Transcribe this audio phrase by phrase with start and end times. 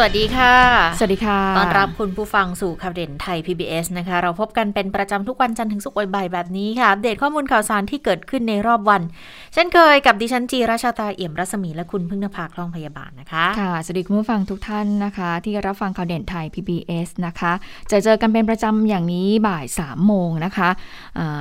[0.00, 0.54] สวัสดีค่ะ
[0.98, 9.02] สวัสดีค่ะต้อนรับคุณผู้ฟังสู่ข่าวเด่นไทย PBS นะคะ เราพบกันเป็นประจำทุกวันจันทร์ถึงศุกร์บ่ายๆแบบนี้ค่ะ อัปเดตข้อมูลข่าวสารที่เกิดขึ้นในรอบวัน
[9.54, 17.52] เช่นเคยกับดิฉันจีราชาตาเอี่ยมรัศมีและคุณพึ่งนภาคล่องพยาบาลนะคะ ค่ะ สวัสดีคุณผู้ฟังทุกท่านนะคะ ที่รับฟังข่าวเด่นไทย PBS นะคะ
[17.90, 20.68] จะเจอกันเป็นประจำอย่างนี้บ่าย3โมงนะคะ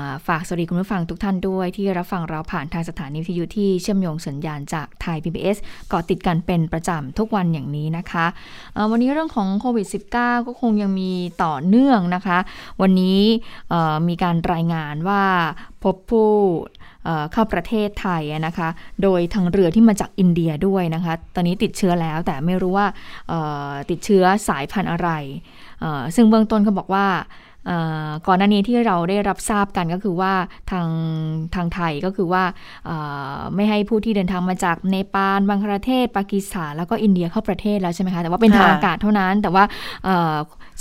[0.09, 5.57] ะฝากสวัสดีคุณผู้ฟังทุกท่านด้วย ที่รับฟังเราผ่านทางสถานีวิทยุที่เชื่อมโยงสัญญาณจากไทย PBS
[5.89, 8.27] เกาะติดกันเป็นประจำทุกวันอย่างนี้นะคะะ
[8.91, 11.11] วันนี้เรื่องของโควิด -19 ก็คงยังมี
[11.43, 12.37] ต่อเนื่องนะคะ
[12.81, 13.19] วันนี้
[14.07, 15.23] มีการรายงานว่า
[15.83, 16.29] พบผู้
[17.31, 18.69] เข้าประเทศไทยนะคะ
[19.03, 22.87] โดยทางเรือที่มาจากอินเดียด้วยนะคะ ตอนนี้ติดเชื้อแล้วแต่ไม่รู้ว่า
[23.89, 25.09] ติดเชื้อสายพันธุ์อะไร
[26.15, 27.07] ซึ่งเบื้องต้นเขาบอกว่า
[28.27, 30.33] ก่อนหน้านี้ที่เราได้รับทราบกันก็คือว่า
[30.71, 30.87] ทาง
[31.55, 32.43] ทางไทยก็คือว่า
[33.55, 39.63] ไม่ให้ผู้ที่เดินทางมาจากเนปาลบังคลาเทศ ปากีสถานแล้วก็อินเดียเข้าประเทศแล้วใช่ไหมคะแต่ว่าเป็นทางอากาศเท่านั้น แต่ว่า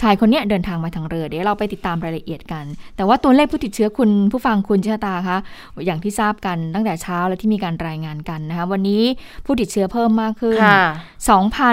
[0.00, 2.64] ชายคนนี้เดินทางมาทางเรือเดี๋ยวเราไปติดตามรายละเอียดกัน
[2.96, 5.38] แต่ว่าตัวเลขผู้ติดเชื้อคุณผู้ฟังคุณชะตาคะ
[5.86, 9.02] อย่างที่ทราบกันตั้งแต่เช้าแล้วที่มีการรายงานกันนะคะวันนี้
[9.44, 10.58] ผู้ติดเชื้อเพิ่มมากขึ้น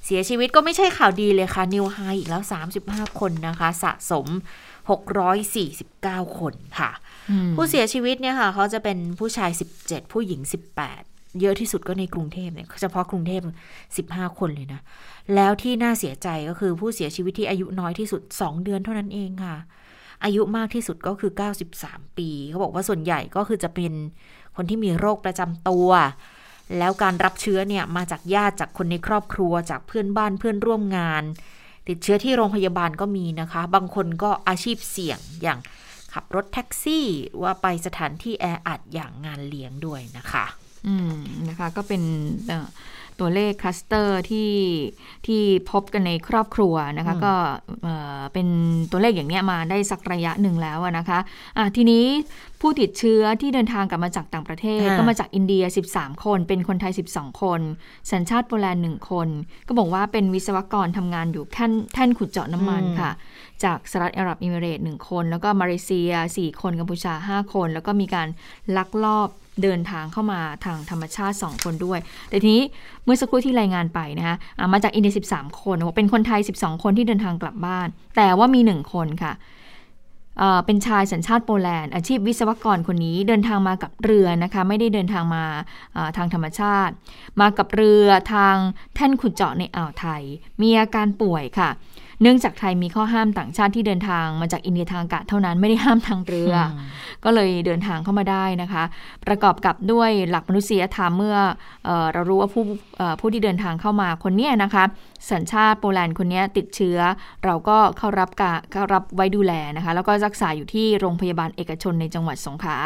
[0.05, 2.43] เสียชีวิตก็ไม่ใช่ข่าวดีเลยค่ะ นิวไฮอีกแล้ว
[2.81, 4.27] 35 คนนะคะ สะสม
[5.47, 6.91] 649 คนค่ะ
[7.55, 9.49] ผู้เสียชีวิตเนี่ยค่ะ เขาจะเป็นผู้ชาย
[9.81, 10.41] 17 ผู้หญิง
[10.81, 13.41] 18 เยอะที่สุดก็ในกรุงเทพเนี่ยเฉพาะกรุงเทพ
[14.07, 14.81] 15 คนเลยนะ
[15.35, 19.55] แล้วที่น่าเสียใจก็คือผู้เสียชีวิตที่อายุน้อยที่สุด 2 เดือนเท่านั้นเองค่ะ
[20.23, 21.31] อายุมากที่สุดก็คือ
[21.73, 23.93] 93 ปี เขาบอกว่าส่วนใหญ่ก็คือจะเป็น
[24.55, 25.89] คนที่มีโรคประจำตัว
[26.77, 31.23] แล้วการรับเชื้อเนี่ยมาจากญาติจากคนในครอบครัวจากเพื่อนบ้านเพื่อนร่วมงาน
[31.87, 35.59] ติดเชื้อที่โรงพยาบาลก็มีนะคะ บางคนก็อาชีพเสี่ยงอย่าง
[36.13, 37.05] ขับรถแท็กซี่
[37.41, 40.45] ว่าไปสถานที่แออัดอย่างงานเลี้ยงด้วยนะคะ
[40.87, 41.13] อืม
[41.49, 42.01] นะคะก็เป็น
[43.21, 44.51] ตัวเลขคลัสเตอร์ที่
[45.27, 47.33] ที่พบกันในครอบครัวนะคะ ก็
[48.33, 48.47] เป็น
[48.91, 52.05] ตัวเลขอย่างนี้มาได้สักระยะหนึ่งแล้วนะคะะทีนี้
[52.61, 55.63] ผู้ติดเชื้อที่เดินทางกลับมาจากต่างประเทศ ก็มาจากอินเดีย
[55.93, 57.61] 13 คน เป็นคนไทย 12 คน
[58.11, 59.27] สัญชาติโปแลนด์หนึ่งคน
[59.67, 63.11] ก็บอกว่าเป็นวิศวกรทำงานอยู่แท่นแท่นขุดเจาะน้ำมันค่ะ
[63.63, 68.27] จากสหรัฐอาหรับอิมิเรตหนึ่งคน แล้วก็มาเลเซีย 4 คนกัมพูชา 5 คน แล้วก็มีการ
[68.77, 69.29] ลักลอบ
[69.63, 71.99] เดินทางเข้ามาทางธรรมชาติ 2 คนด้วย
[72.29, 72.63] แต่ทีนี้
[73.03, 74.35] เมื่อสักครู่ที่รายงานไปนะคะ
[74.73, 77.87] มาจากอินเดีย 13 คนเป็นคนไทย 12 คนที่เดินทางกลับบ้าน
[78.17, 79.33] แต่ว่ามี 1 คนค่ะ
[80.65, 85.45] เป็นชายสัญชาติโปแลนด์อาชีพวิศวกรคนนี้เดินทางมากับเรือนะคะ ไม่ได้เดินทางมา
[86.17, 86.93] ทางธรรมชาติ
[87.41, 88.55] มากับเรือทาง
[88.95, 90.23] แท่นขุดเจาะในอ่าวไทย
[90.61, 91.69] มีอาการป่วยค่ะ
[92.21, 96.59] เนื่องจากไทยมีข้อห้ามต่างชาติที่เดินทางมาจากอินเดียทางอากาศเท่านั้นไม่ได้ห้ามทางเรืออ
[97.23, 98.83] ก็เลยเดินทางเข้ามาได้นะคะ
[99.27, 101.37] ประกอบกับด้วยหลักมนุษยธรรมเมื่อ
[101.85, 102.63] เออเรารู้ว่าผู้
[102.97, 104.83] เอ่อผู้ที่เดินทางเข้ามาคนเนี้ยนะคะ
[105.31, 106.99] สัญชาติโปแลนด์คนเนี้ยติดเชื้อ
[107.45, 112.77] เราก็เข้ารับการเข้ารับไว้ดูแลนะคะ แล้วก็รักษาอยู่ที่โรงพยาบาลเอกชนในจังหวัดสงขลา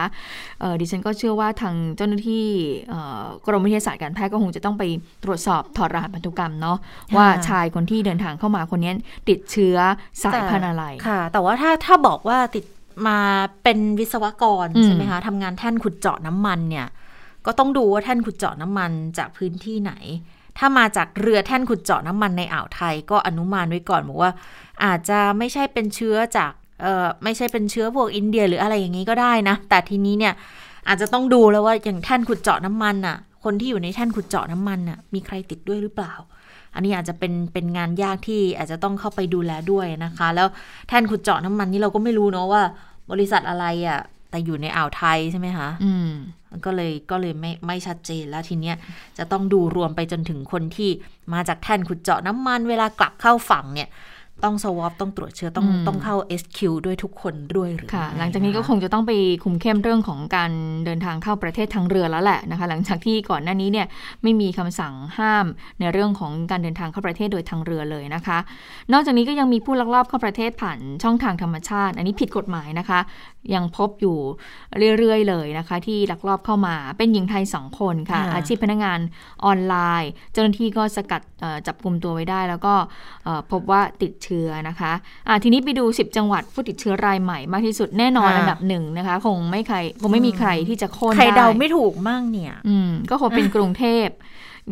[0.61, 2.45] เอ่อดิฉันก็เชื่อว่าทางเจ้าหน้าที่
[2.89, 4.83] เอ่อกรมวิทยาศาสตร์การแพทย์ก็คงจะต้องไป
[5.23, 6.77] ตรวจสอบถอดรหัสพันธุกรรมเนาะ
[7.17, 8.91] ว่าชายคนที่เดินทางเข้ามาคนนี้
[9.29, 9.77] ติดเชื้อ
[10.23, 12.65] สายพันธุ์อะไรค่ะ แต่ว่าถ้าถ้าบอกว่าติด
[13.07, 13.19] มา
[13.63, 16.87] เป็นวิศวกรอืมใช่ไหมคะทำงานแท่นขุดเจาะน้ำมันเนี่ย
[17.45, 19.93] ก็ต้องดูว่าแท่นขุดเจาะน้ำมันจากพื้นที่ไหน
[20.57, 24.31] ถ้ามาจากเรือแท่นขุดเจาะน้ำมันในอ่าวไทย ก็อนุมานไว้ก่อนบอกว่า
[24.83, 26.51] อาจจะไม่ใช่เป็นเชื้อจาก
[26.81, 30.33] เอ่อไม่ใช่เป็นเชื้อพวกอินเดียหรืออะไรอย่างนี้ก็ได้นะ แต่ทีนี้เนี่ย
[30.87, 36.13] อาจจะต้องดูแล้วว่าอย่างแท่นขุดเจาะน้ำมันน่ะ คนที่อยู่ในแท่นขุดเจาะน้ำมันน่ะมีใครติดด้วยหรือเปล่า
[36.73, 40.47] อันนี้อาจจะเป็นเป็นงานยากที่อาจจะต้องเข้าไปดูแลด้วยนะคะ แล้ว
[40.87, 42.63] แท่นขุดเจาะน้ำมันนี่เราก็ไม่รู้เนาะว่า
[43.11, 46.09] บริษัทอะไรอะ่ะแต่อยู่ในอ่าวไทยใช่ไหมคะอืม
[46.51, 48.75] มันก็เลยก็เลยไม่ไม่ชัดเจนแล้วทีเนี้ย
[49.17, 50.89] จะต้องดูรวมไปจนถึงคนที่
[51.33, 53.89] มาจากแท่นขุดเจาะน้ำมัน เวลากลับเข้าฝั่งเนี่ย
[54.43, 59.11] ต้องสวอปต้องตรวจเชื้อต้องอืมต้องเข้า SQ ด้วยทุกคนด้วยหรือค่ะไม่หลังจากนี้ก็ะคงจะต้องไป
[59.43, 60.51] คุมเข้มเรื่องของการ
[60.85, 63.87] เดินทางเข้าประเทศทางเรือแล้วแหละนะคะ หลังจากที่ก่อนหน้านี้เนี่ย
[64.23, 65.45] ไม่มีคำสั่งห้าม
[65.79, 68.37] ในเรื่องของการเดินทางเข้าประเทศโดยทางเรือเลยนะคะ
[68.93, 72.99] นอกจากนี้ก็ยังมีผู้ลักลอบเข้าประเทศผ่านช่องทางธรรมชาติ อันนี้ผิดกฎหมายนะคะ
[73.55, 74.17] ยังพบอยู่
[74.97, 78.99] เรื่อย ๆ เลยนะคะ ที่ลักลอบเข้ามาเป็นหญิงไทยสองคนค่ะค่ะอาชีพพนักงาน
[79.45, 82.73] ออนไลน์ เจ้าหน้าที่ก็สกัดเอ่อจับกลุ่มตัวไว้ได้ แล้วก็
[83.23, 84.91] เอ่อพบว่าติดเชื้อนะคะ
[85.27, 94.07] อะทีนี้ไปดู 10 จังหวัดผู้ติดเชื้อรายใหม่มากที่สุดแน่นอนค่ะอันดับหนึ่งนะคะ คงไม่ใครคงไม่มีใครที่จะโค่นใครได้เดาไม่ถูกมั่งเนี่ย อืมก็คงเป็นกรุงเทพ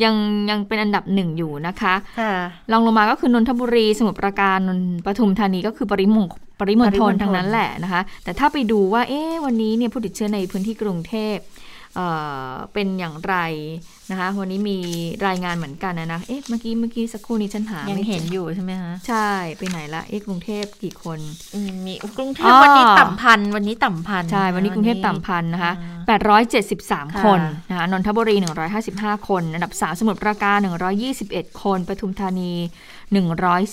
[0.04, 0.16] ยัง
[0.50, 2.34] ยังเป็นอันดับหนึ่งอยู่นะคะค่ะ
[2.72, 11.38] รองลงมาก็คือนนทบุรี สมุทรปราการนนปทุมธานีก็คือปริมงปริมณ ปริมณฑลทั้งนั้นแหละนะคะ แต่ถ้าไปดูว่าเอ๊ะวันนี้เนี่ยผู้ติดเชื้อในพื้นที่กรุงเทพ
[11.96, 12.08] เอ่
[12.50, 13.36] อเป็นอย่างไร
[14.12, 14.78] นะคะ วันนี้มี
[15.28, 21.20] รายงานเหมือนกันนะนะเอ๊ะเมื่อกี้เมื่อกี้สักครู่นี้ฉันหายังไม่เห็นจออยู่ใช่ไหมคะใช่ไปไหนละเอ๊ะกรุงเทพกี่คน
[21.54, 28.36] อืมมีกรุงเทอ๋พอวันนี้ต่ำพันวันนี้ต่ำพันใช่วันนี้กรุงเทพต่ำพันนะคะอ่า873ค่ะคนนะคะนนทบุรี
[28.82, 30.58] 155 คนอันดับ 3 สมุทรปราการ
[31.10, 32.54] 121 คนปทุมธานี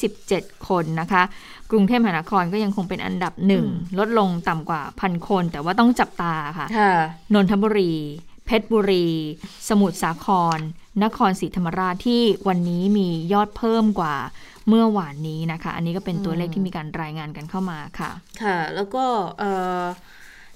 [0.09, 1.23] 117 คนนะคะ
[1.71, 3.67] กรุงเทพมหานครก็ยังคงเป็นอันดับหนึ่ง
[3.99, 6.93] ลดลงต่ำกว่าพันคน แต่ว่าต้องจับตาค่ะค่ะ
[7.35, 7.93] นนทบุรี
[8.47, 9.07] เพชรบุรี
[9.69, 10.27] สมุทรสาค
[10.57, 10.59] ร
[11.05, 14.17] นครศรีธรรมราชที่วันนี้มียอดเพิ่มกว่า
[14.69, 18.11] เมื่อวานนี้นะคะ อันนี้ก็เป็นตัวเลขที่มีการรายงานกันเข้ามาค่ะ
[18.43, 19.05] ค่ะ แล้วก็
[19.39, 19.43] เ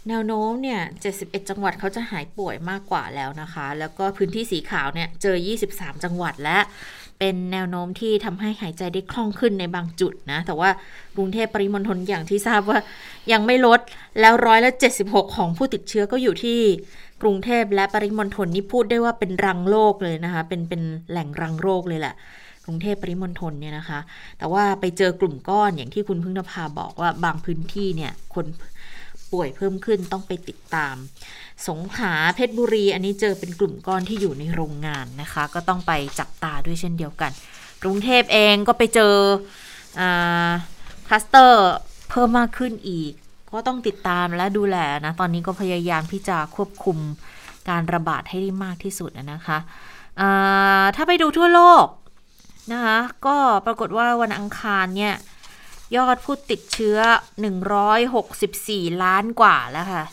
[0.08, 0.80] แนวโน้มเนี่ย
[1.14, 5.36] 71 จังหวัดเขาจะหายป่วยมากกว่าแล้วนะคะ แล้วก็พื้นที่สีขาวเนี่ย เจอ
[5.70, 6.58] 23 จังหวัดและ
[7.18, 10.70] เป็นแนวโน้มที่ทำให้หายใจได้คล่องขึ้นในบางจุดนะ แต่ว่า
[11.16, 12.78] กรุงเทพปริมณฑลอย่างที่ทราบว่า
[13.32, 13.80] ยังไม่ลด
[14.20, 14.72] แล้วร้อยละ
[15.04, 16.60] 76 ของผู้ติดเชื้อก็อยู่ที่
[17.22, 22.14] กรุงเทพและปริมณฑลนี่พูดได้ว่าเป็นรังโลกเลยนะคะ เป็นเป็นแหล่งรังโรคเลยแหละ
[22.64, 24.00] กรุงเทพปริมณฑลเนี่ยนะคะ
[24.38, 28.46] แต่ว่าไปเจอกลุ่มก้อนอย่างที่คุณพึ่งนภาบอกว่าบางพื้นที่เนี่ยคน
[29.32, 30.94] ป่วยเพิ่มขึ้นต้องไปติดตาม
[31.68, 37.30] สงขลาเพชรบุรี อันนี้เจอเป็นกลุ่มก้อนที่อยู่ในโรงงานนะคะ ก็ต้องไปจับตาด้วยเช่นเดียวกัน
[37.82, 39.14] กรุงเทพเองก็ไปเจอ
[40.00, 40.02] อ
[41.08, 41.70] คลัสเตอร์
[42.10, 43.12] เพิ่มมากขึ้นอีก
[43.52, 46.98] ก็ต้องติดตามและดูแลนะ ตอนนี้ก็พยายามที่จะควบคุม
[47.68, 49.58] การระบาดให้ได้มากที่สุดนะคะ
[50.96, 51.86] ถ้าไปดูทั่วโลก
[52.72, 53.36] นะคะ ก็
[53.66, 55.14] ปรากฏว่าวันอังคารเนี่ย
[55.96, 56.98] ยอดผู้ติดเชื้อ
[58.20, 60.04] 164 ล้านกว่าแล้วค่ะ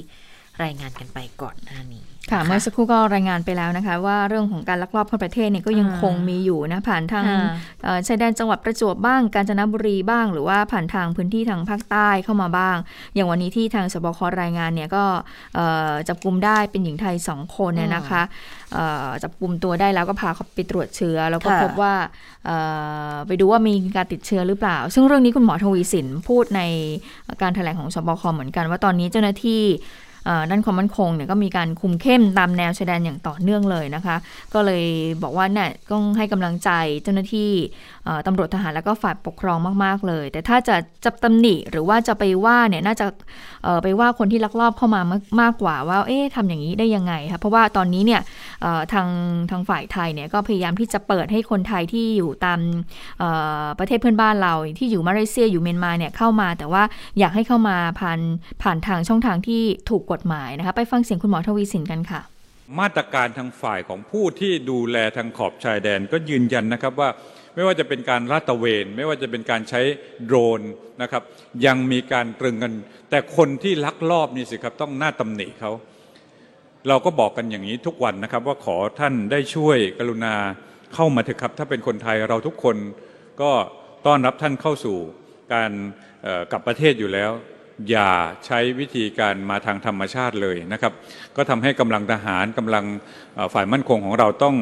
[0.63, 7.45] รายงานกันไปก่อนหน้านี้ค่ะนเมื่อสักครู่ก็รายงานไปแล้วนะคะ ว่าเรื่องของการลักลอบเข้าประเทศเนี่ยก็ยังอ่าคงมีอยู่นะผ่านทางค่ะ
[7.83, 12.77] เอ่อชายแดนจังหวัดประจวบบ้าง กาญจนบุรีบ้าง หรือว่าผ่านทางพื้นที่ทางภาคใต้เข้ามาบ้าง
[13.15, 15.05] อย่างวันนี้ที่ทางสบครายงานเนี่ยก็
[15.55, 18.23] เอ่อจับกลุ่มได้เป็นหญิงไทยสองคนเนี่ยนะคะ
[18.75, 21.95] เอ่อจับกลุ่มตัวได้แล้วก็พาเขาไปตรวจเชื้อ แล้วก็ค่ะพบว่า
[22.47, 22.57] เอ่
[23.13, 26.63] อไปดูว่ามีการติดเชื้อหรือเปล่า ซึ่งเรื่องนี้คุณหมอทวีสินพูดใน
[27.43, 29.63] การแถลงของสบคเหมือนกัน ว่าตอนนี้เจ้าหน้าที่
[30.51, 34.17] ด้านความมั่นคงเนี่ยก็มีการคุมเข้มตามแนวชายแดนอย่างต่อเนื่องเลยนะคะ
[34.55, 34.85] ก็เลย
[35.23, 36.71] บอกว่าเนี่ยต้องให้กำลังใจ
[37.03, 37.51] เจ้าหน้าที่
[38.27, 43.07] ตำรวจทหารแล้วก็ฝ่ายปกครองมาก ๆ เลย แต่ถ้าจะจับตำหนิหรือว่าจะไปว่าเนี่ยน่าจะ
[43.83, 45.01] ไปว่าคนที่ลักลอบเข้ามา
[45.41, 48.21] มากกว่าว่าเอ๊ะทำอย่างนี้ได้ยังไงคะเพราะว่าตอนนี้เนี่ย
[48.93, 49.09] ทาง
[49.51, 52.61] ทางฝ่ายไทยเนี่ยก็พยายามที่จะเปิดให้คนไทยที่อยู่ตาม
[53.79, 56.83] ประเทศเพื่อนบ้านเราที่อยู่มาเลเซียอยู่เมียนมาเนี่ยเข้ามา แต่ว่า
[57.19, 58.21] อยากให้เข้ามาผ่าน
[58.63, 62.21] ผ่านทางช่องทางที่ถูกกฎหมายนะคะไปฟังเสียงคุณหมอทวีสินกันค่ะ
[62.79, 67.09] มาตรการทางฝ่ายของผู้ที่ดูแลทางขอบชายแดนก็ยืนยันนะครับว่า
[67.55, 69.81] ไม่ว่าจะเป็นการลาดตระเวน ไม่ว่าจะเป็นการใช้
[70.25, 70.61] โดรน
[71.03, 71.23] นะครับ
[71.67, 72.73] ยังมีการตรึงกัน
[73.11, 75.73] แต่คนที่ลักลอบนี่สิครับต้องหน้าตำหนิเขา
[76.89, 80.35] เราก็บอกกันอย่างนี้ทุกวันนะครับว่าขอท่านได้ช่วยกรุณา
[80.95, 82.77] เข้ามาเถอะครับ ถ้าเป็นคนไทยเราทุกคน
[83.43, 83.51] ก็
[84.07, 84.99] ต้อนรับท่านเข้าสู่
[85.55, 85.71] การ
[86.51, 87.31] กลับประเทศอยู่แล้ว
[87.91, 88.11] อย่า
[88.47, 90.93] ใช้วิธีการมาทางธรรมชาติเลยนะครับ
[91.37, 92.85] ก็ทำให้กำลังทหารกำลัง
[93.55, 94.57] ฝ่ายมั่นคงของเราต้อง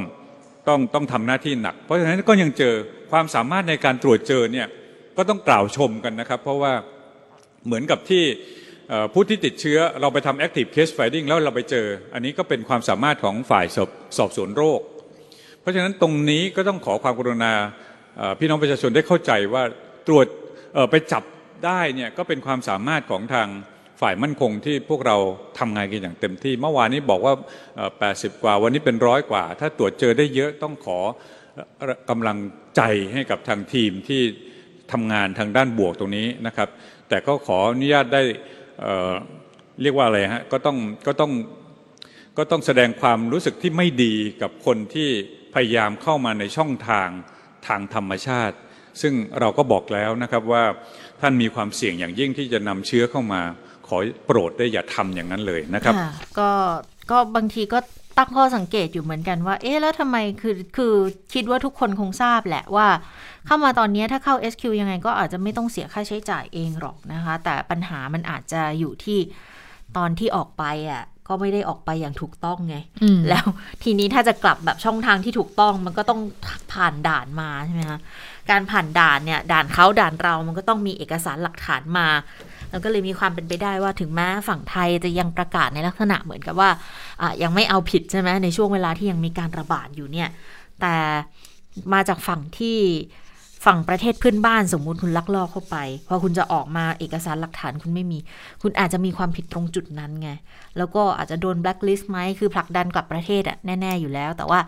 [0.68, 2.74] ต้องต้องทำหน้าที่หนัก เพราะฉะนั้นก็ยังเจอ
[3.12, 4.68] ความสามารถในการตรวจเจอเนี่ย
[5.16, 6.72] ก็ต้องกล่าวชมกันนะครับ เพราะว่า
[7.66, 8.24] เหมือนกับที่
[9.12, 14.80] ผู้ที่ติดเชื้อเราไปทำ active case finding แล้วเราไปเจอ อันนี้ก็เป็นความสามารถของฝ่ายสอบสอบสวนโรค
[15.60, 17.52] เพราะฉะนั้นตรงนี้ก็ต้องขอความกรุณา
[18.38, 19.62] พี่น้องประชาชนได้เข้าใจว่า
[20.08, 20.26] ตรวจ
[20.90, 21.24] ไปจับ
[21.66, 23.48] ได้เนี่ยก็เป็นความสามารถของทาง
[24.00, 25.16] ฝ่ายมั่นคงที่พวกเรา
[25.58, 27.34] ทำงานกันอย่างเต็มที่ เมื่อวานนี้บอกว่า
[27.88, 30.98] 80 กว่า วันนี้เป็นร้อยกว่า ถ้าตรวจเจอได้เยอะต้องขอ
[32.10, 32.38] กำลัง
[32.76, 34.22] ใจให้กับทางทีมที่
[34.92, 36.68] ทำงานทางด้านบวกตรงนี้นะครับ
[37.08, 38.22] แต่ก็ขออนุญาตได้
[39.82, 41.32] เรียกว่าอะไรฮะก็ต้องก็ต้อง
[42.38, 45.08] ก็ต้องแสดงความรู้สึกที่ไม่ดีกับคนที่
[45.54, 47.08] พยายามเข้ามาในช่องทาง
[47.66, 48.56] ทางธรรมชาติ
[49.02, 50.64] ซึ่งเราก็บอกแล้วนะครับว่า
[51.20, 53.42] ท่านมีความเสี่ยงอย่างยิ่งที่จะนำเชื้อเข้ามา
[53.90, 55.94] ขอโปรดได้อย่าทำอย่างนั้นเลยนะครับ
[56.38, 56.50] ก็
[57.10, 57.78] ก็บางทีก็
[58.16, 60.94] ตั้งข้อสังเกตอยู่เหมือนกันว่า เอ๊ะ แล้วทำไมคือคือ
[61.34, 62.88] คิดว่าทุกคนคงทราบแหละว่า
[63.46, 69.18] เข้ามาตอนนี้ถ้าเข้า SQ ยังไงก็อาจจะไม่ต้องเสียค่าใช้จ่ายเองหรอกนะคะ แต่ปัญหามันอาจจะอยู่ที่
[69.96, 72.76] ตอนที่ออกไปอะก็ไม่ได้ออกไปอย่างถูกต้องไง
[73.28, 73.46] แล้ว
[73.82, 76.20] ทีนี้ถ้าจะกลับแบบช่องทางที่ถูกต้องมันก็ต้อง
[76.72, 77.98] ผ่านด่านมาใช่ไหมคะ
[78.50, 82.06] การผ่านด่านเนี่ยด่านเขาด่านเรามันก็ต้องมีเอกสารหลักฐานมา
[82.70, 86.70] แล้วก็เลยมีความเป็นไปได้ว่าถึงแม้ฝั่งไทยจะยังประกาศในลักษณะเหมือนกับว่า
[87.42, 90.28] ยังไม่เอาผิดใช่ไหมในช่วงเวลาที่ยังมีการระบาดอยู่เนี่ย
[90.80, 90.94] แต่
[91.92, 92.78] มาจากฝั่งที่
[93.66, 95.76] ฝั่งประเทศเพื่อนบ้านสมมุติคุณลักลอบเข้าไป
[96.08, 98.18] พอคุณจะออกมาเอกสารหลักฐานคุณไม่มี
[98.62, 100.30] คุณอาจจะมีความผิดตรงจุดนั้นไง
[100.76, 104.60] แล้วก็อาจจะโดนแบล็คลิสต์ไหมคือผลักดันกลับประเทศอะแน่ ๆ อยู่แล้ว แต่ว่า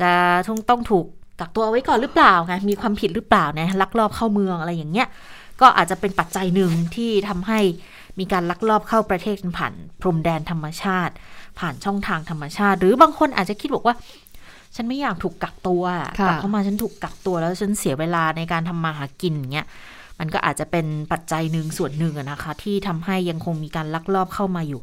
[0.00, 0.10] จะ
[0.46, 1.06] ต้องต้องถูก
[1.40, 5.08] กักตัวไว้ก่อนหรือเปล่าไงมีความผิดหรือเปล่านะลักลอบเข้าเมืองอะไรอย่างเงี้ย
[5.60, 7.60] ก็อาจจะเป็นปัจจัยหนึ่งที่ทำให้
[8.18, 11.14] มีการลักลอบเข้าประเทศผ่านพรมแดนธรรมชาติ
[11.58, 13.94] ผ่านช่องทางธรรมชาติ หรือบางคนอาจจะคิดบอกว่า
[14.76, 15.84] ฉันไม่อยากถูกกักตัว
[16.26, 19.68] กลับเข้ามาฉันถูกกักตัวแล้วฉันเสียเวลาในการทำมาหากินเงี้ย
[20.18, 24.80] มันก็อาจจะเป็นปัจจัยหนึ่งส่วนหนึ่งนะคะ ที่ทำให้ยังคงมีการลักลอบเข้ามาอยู่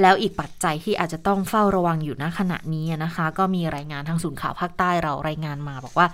[0.00, 6.06] แล้วอีกปัจจัยที่อาจจะต้องเฝ้าระวังอยู่ณขณะนี้นะคะ ก็มีรายงานทางศูนย์ข่าวภาคใต้เรารายงานมา บอกว่า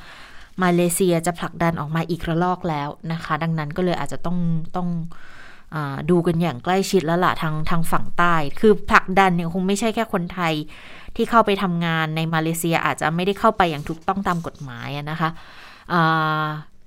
[0.62, 4.38] มาเลเซียจะผลักดันออกมาอีกระลอกแล้วนะคะ ดังนั้นก็เลยอาจจะต้อง
[4.76, 4.88] ต้อง
[5.74, 5.76] อ
[6.10, 10.54] ดูกันอย่างใกล้ชิดแล้วล่ะทางทางฝั่งใต้ คือผลักดันเนี่ยคงไม่ใช่แค่คนไทย
[11.16, 15.28] ที่เข้าไปทำงานในมาเลเซียอาจจะไม่ได้เข้าไปอย่างถูกต้องตามกฎหมายนะคะ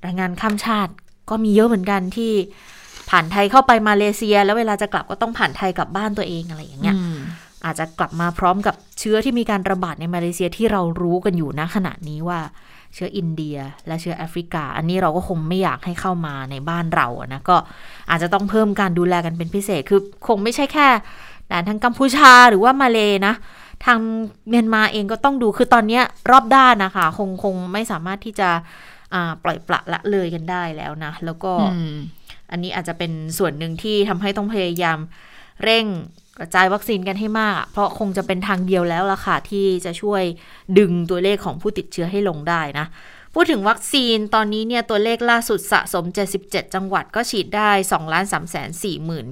[0.02, 0.94] แรงงานข้ามชาติ
[1.30, 2.34] ก็มีเยอะเหมือนกันที่
[3.10, 6.96] ผ่านไทยเข้าไปมาเลเซีย แล้วเวลาจะกลับก็ต้องผ่านไทยกลับบ้านตัวเองอะไรอย่างเงี้ย
[7.66, 12.40] อาจจะกลับมาพร้อมกับเชื้อที่มีการระบาดในมาเลเซียที่เรารู้กันอยู่นะขณะนี้ว่า
[12.94, 17.58] เชื้ออินเดีย และเชื้อแอฟริกา อันนี้เราก็คงไม่อยากให้เข้ามาในบ้านเราอะนะก็
[18.10, 20.88] อาจจะต้องเพิ่มการดูแลกันเป็นพิเศษคือคงไม่ใช่แค่
[21.52, 23.34] ด่านทางกัมพูชาหรือว่ามาเลนะ
[23.86, 23.98] ทาง
[24.50, 28.50] เมียนมาเองก็ต้องดูคือตอนนี้รอบด้านนะคะคงคงไม่สามารถที่จะ
[29.44, 31.54] ปล่อยปละละเลยกันได้แล้วนะ แล้วก็
[32.52, 34.98] อันนี้อาจจะเป็นส่วนหนึ่งที่ทำให้ต้องพยายาม
[35.64, 35.86] เร่ง
[36.40, 40.24] กระจายวัคซีนกันให้มาก เพราะคงจะเป็นทางเดียวแล้วล่ะค่ะ ที่จะช่วย
[40.78, 42.86] ดึงตัวเลขของผู้ติดเชื้อให้ลงได้นะ
[43.34, 46.06] พูดถึงวัคซีนตอนนี้เนี่ยตัวเลขล่าสุดสะสม
[46.40, 49.28] 77 จังหวัดก็ฉีดได้2ล้าน3แสน4หมื่น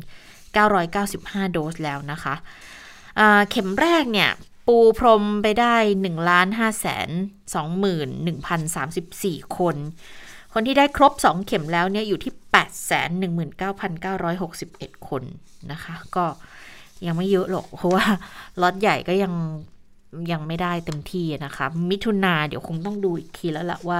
[0.74, 2.36] 995 โดสแล้วนะคะ
[3.50, 4.30] เข็มแรกเนี่ย
[4.68, 7.10] ปูพรมไปได้1ล้าน5แสน
[7.44, 8.10] 2หมื่น
[8.86, 9.76] 1,034 คน
[10.54, 13.10] คนที่ได้ครบ 2 เข็มแล้วเนี่ยอยู่ที่8แสน
[13.90, 15.24] 19,961 คน
[15.72, 16.26] นะคะ ก็
[17.06, 18.06] ยังไม่เยอะหรอก เพราะว่า
[18.62, 19.34] ล็อตใหญ่ก็ยัง
[20.32, 24.00] ยังไม่ได้เต็มที่นะคะ มิถุนาเดี๋ยวคงต้องดูอีกทีแล้วละว่า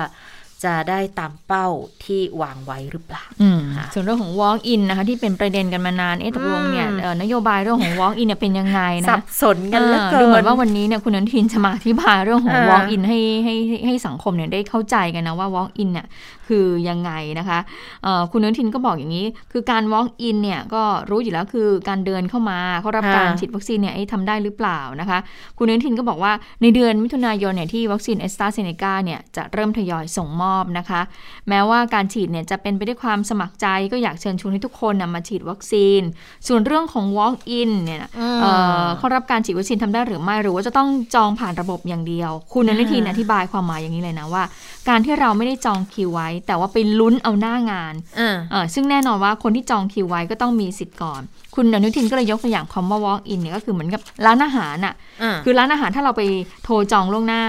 [0.66, 1.68] จะได้ตามเป้า
[2.04, 16.06] ที่วางไว้หรือเปล่าอืมค่ะส่วนเรื่องของ walk in นะคะ ที่เป็นประเด็นกันมานาน เอ๊ะตกลงเนี่ยอืมเอ่อนโยบายเรื่องของ walk in เนี่ยเป็นยังไงนะสับสนกันเหลืออ่าเกินดูเหมือนว่าวันนี้เนี่ยคุณอนุทินจะมาอธิบายเรื่องของอ่า walk in ให้ให้ให้ให้สังคมเนี่ยได้เข้าใจกันนะว่า walk in เนี่ย
[16.48, 17.60] คือยังไงนะคะ
[18.04, 25.20] เอ่อคุณอนุทินก็บอกอย่างนี้ คือการ walk in เนี่ยก็รู้อยู่แล้วคือการเดินเข้ามาเขารับการฉีดวัคซีนเนี่ยเอ๊ะทำได้หรือเปล่านะคะ
[25.58, 31.02] คุณอนุทินก็บอกว่าในเดือนมิถุนายนเนี่ยที่วัคซีนเอสตราเซเนกาเนี่ยจะเริ่มทยอยส่งมอบนะคะ
[31.50, 36.02] แม้ว่าการฉีดเนี่ยจะเป็นไปด้วยความสมัครใจก็อยากเชิญชวนให้ทุกคนนะมาฉีดวัคซีน
[36.48, 38.52] ส่วนเรื่องของ walk in เนี่ยนะอืมเอ่
[38.84, 44.44] อเขารับการฉีดวัคซีนทำได้หรือไม่หรือว่าจะต้องจองผ่านระบบอย่างเดียว คุณอนุทินอ่าอธิบายความหมายอย่างนี้เลยนะว่า
[44.90, 51.22] การที่เราไม่ได้จองคิวไว้แต่ว่าไปลุ้นเอาหน้างานอ่าเอ่อซึ่งแน่นอนว่าคนที่จองคิวไว้ก็ต้องมีสิทธิ์ก่อน
[51.56, 56.22] คุณอนุทินก็เลยยกตัวอย่างคำว่า walk in เนี่ยก็คือเหมือนกับร้านอาหารน่ะอ่าคือร้านอาหารถ้าเราไป
[56.64, 57.44] โทรจองล่วงหน้า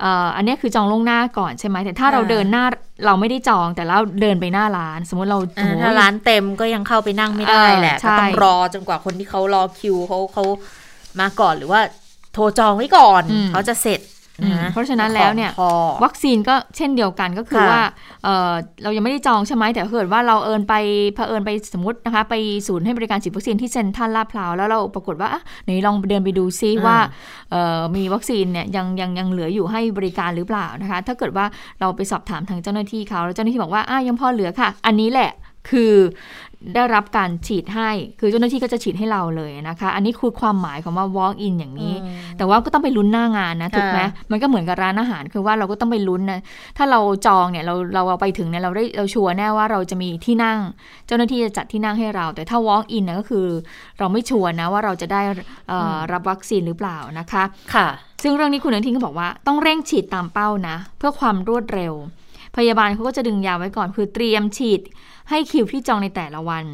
[0.00, 2.64] เอ่ออันเนี้ยคือจองล่วงหน้าก่อนใช่ไหมแต่ถ้าเราอ่าเดินหน้า
[3.06, 10.44] เราไม่ได้จองแต่เราเดินไปหน้าร้าน สมมติเราอ่าโอ้โหถ้าร้านเต็มก็ยังเข้าไปนั่งไม่ได้แหละเออใช่ก็ต้องรอจนกว่าคนที่เขารอคิวเขาเขา
[11.20, 11.80] มาก่อนหรือว่า
[12.34, 14.21] โทรจองไว้ก่อนเขาจะเสร็จอืมนะ
[14.72, 15.70] เพราะฉะนั้นแล้วเนี่ยของพอ
[16.04, 17.82] วัคซีนก็เช่นเดียวกันก็คือค่ะว่า
[18.24, 20.74] เอ่อเรายังไม่ได้จองใช่ไหมแต่ถ้าเกิดว่าเราเอินไป
[21.14, 22.34] เผอิญไปสมมตินะคะไป
[22.66, 26.96] ศูนย์ให้บริการฉีดวัคซีนที่เซ็นทรัลลาดพร้าวแล้วเราปรากฏว่าอะไหนลองเดินไปดูซิว่า
[27.50, 31.46] เอ่อมีวัคซีนเนี่ยยังยังยังเหลืออยู่ให้บริการหรือเปล่านะคะ ถ้าเกิดว่า
[31.80, 35.30] เราไปสอบถามทางเจ้าหน้าที่เขาแล้วเจ้าหน้าที่บอกว่าอะยังพอเหลือค่ะ อันนี้แหละ
[35.70, 35.94] คือ
[36.74, 37.90] ได้รับการฉีดให้
[38.20, 41.94] คือเจ้าหน้าที่ก็จะฉีดให้เราเลยนะคะ อันนี้คือความหมายของว่า walk in อย่างนี้
[42.38, 46.40] แต่ว่าก็ต้องไปลุ้นหน้างานนะถูกไหมค่ะมันก็เหมือนกับร้านอาหารคือว่าเราก็ต้องไปลุ้นนะ
[46.76, 50.58] ถ้าเราจองเนี่ยเราเราเอาไปถึงเนี่ยเราได้เราชัวร์แน่ว่าเราจะมีที่นั่ง
[51.06, 53.46] เจ้าหน้าที่จะจัดที่นั่งให้เรา แต่ถ้า walk in นะก็คือ
[53.98, 55.20] เราไม่ชัวร์นะว่าเราจะได้
[55.68, 57.88] เอ่ออรับวัคซีนหรือเปล่านะคะค่ะ
[58.22, 61.94] ซึ่งเรื่องนี้คุณอนุทินก็บอกว่าต้องเร่งฉีดตามเป้านะ เพื่อความรวดเร็ว
[62.56, 64.80] พยาบาลเขาก็จะดึงยาวไว้ก่อนคือเตรียมฉีด
[65.32, 66.64] ให้คิวที่จองในแต่ละวัน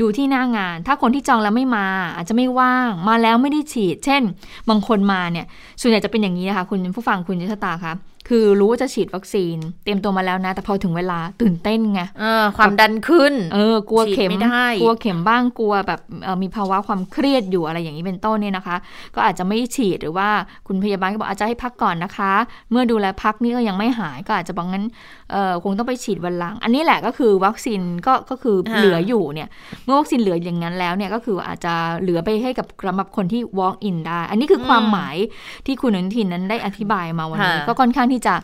[0.00, 4.22] ดูที่หน้างาน ถ้าคนที่จองแล้วไม่มา อาจจะไม่ว่าง มาแล้วไม่ได้ฉีด เช่น
[4.68, 5.46] บางคนมาเนี่ย
[5.80, 7.92] ส่วนใหญ่จะเป็นอย่างนี้นะคะ คุณผู้ฟังคุณยศตาคะ
[8.28, 18.76] คือรู้ว่าจะฉีดวัคซีน เตรียมตัวมาแล้วนะ แต่พอถึงเวลาตื่นเต้นไงเออความดันขึ้น เออกลัวเข็มฉีดไม่ได้กลัวเข็มบ้างกลัวแบบเอ่อมีภาวะความเครียดอยู่อะไรอย่างนี้เป็นต้นเนี่ยนะคะ
[19.14, 20.28] ก็อาจจะไม่ฉีดหรือว่า
[20.66, 22.32] คุณพยาบาลก็บอกอาจจะให้พักก่อนนะคะ
[22.70, 24.84] เมื่อดูแลพักนี่ก็ยังไม่หายก็อาจจะบอกงั้น
[25.32, 29.48] เอ่อคงต้องไปฉีดวันหลัง อันนี้แหละก็คือวัคซีนก็ก็คืออ่าเหลืออยู่เนี่ย
[29.84, 35.16] เมื่อวัคซีนเหลืออย่างนั้นแล้วเนี่ยก็คืออาจจะเหลือไปให้กับสำหรับคนที่ walk in ได้ อันนี้คือความหมาย
[35.66, 38.34] ที่คุณอนุทินนั้นได้อธิบายมาวันนี้ค่ะก็ค่อนข้างที่จะ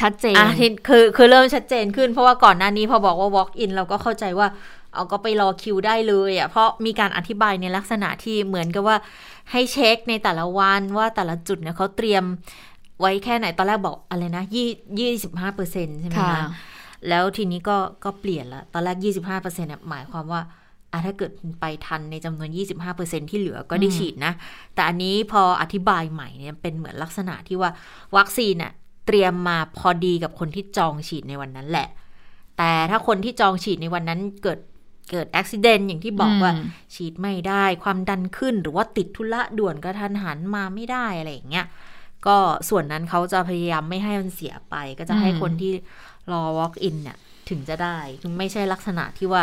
[0.00, 4.48] ชัดเจนอะทีคือคือเริ่มชัดเจนขึ้น เพราะว่าก่อนหน้านี้พอบอกว่า walk in เราก็เข้าใจว่า
[4.94, 8.96] เอาก็ไปรอคิวได้เลยอะเพราะมีการอธิบายในลักษณะที่เหมือนกับว่า
[9.52, 12.24] ให้เช็คในแต่ละวันว่าแต่ละจุดเนี่ยเขาเตรียม
[13.00, 16.46] ไว้แค่ไหนตอนแรกบอกอะไรนะยี่ยี่สิบห้าเปอร์เซ็นใช่ไหมค่ะคะ
[17.08, 20.40] แล้วทีนี้ก็ก็เปลี่ยนละตอนแรกยี่สิบห้าเปอร์เซ็นเนี่ยหมายความว่า
[20.92, 22.50] อะถ้าเกิดไปทันในจำนวน
[22.90, 24.32] 25%ที่เหลือก็ได้ฉีดนะ
[24.74, 27.70] แต่อันนี้พออธิบายใหม่เนี่ยเป็นเหมือนลักษณะที่ว่า
[28.16, 28.72] วัคซีนน่ะ
[29.08, 31.88] เตรียมมาพอดีกับคนที่จองฉีดในวันนั้นแหละ
[32.58, 34.58] แต่ถ้าคนที่จองฉีดในวันนั้นเกิด
[35.10, 41.66] เกิดอุบิเหตุอย่างที่บอกว่าอืมฉีดไม่ได้ความดันขึ้นหรือว่าติดธุระด่วนกระทันหันมาไม่ได้อะไรอย่างเงี้ย
[42.26, 42.36] ก็
[42.68, 45.72] ส่วนนั้นเขาจะพยายามไม่ให้มันเสียไป ก็จะให้คนที่
[46.32, 47.16] รอ walk in เนี่ย
[47.48, 49.42] ถึงจะได้ถึงไม่ใช่ลักษณะที่ว่า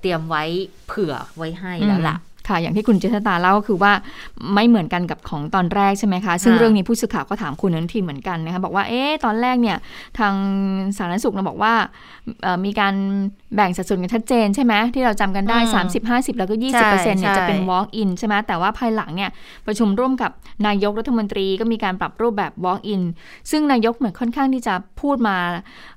[0.00, 0.44] เตรียมไว้
[0.86, 3.92] เผื่อไว้ให้แล้วล่ะอืม ค่ะ อย่างที่คุณเจษตาเล่าก็คือว่า
[4.54, 9.76] ไม่เหมือนกันกับของตอนแรกใช่ไหมคะ ซึ่งค่ะเรื่องนี้ผู้สื่อข่าวก็ถามคุณอนุทินเหมือนกันนะคะบอกว่าเอ๊ะตอนแรกเนี่ย
[10.18, 10.34] ทาง
[10.96, 11.74] สาธารณสุขเราบอกว่า
[12.42, 12.94] เอ่อมีการ
[13.54, 19.30] แบ่งสัดส่วนกันชัดเจนใช่ไหมที่เราจำกันได้อืม30 50 แล้วก็ 20%ใช่เนี่ยจะเป็นใช่ walk in ใช่ไหมแต่ว่าภายหลังเนี่ย
[19.66, 20.30] ประชุมร่วมกับ
[20.66, 23.02] นายกรัฐมนตรีก็มีการปรับรูปแบบ walk in
[23.50, 25.36] ซึ่งนายกเหมือนค่อนข้างที่จะพูดมา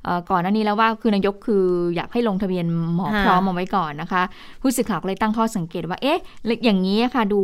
[0.03, 1.63] เอ่อก่อนหน้านี้แล้วว่าคือนายกคือ
[1.95, 4.23] อยากให้ลงทะเบียนหมอพร้อมเอาไว้ก่อนนะคะ
[4.61, 6.19] ผู้สื่อข่าวก็เลยตั้งข้อสังเกตว่าเอ๊ะ
[6.65, 7.39] อย่างนี้ค่ะดู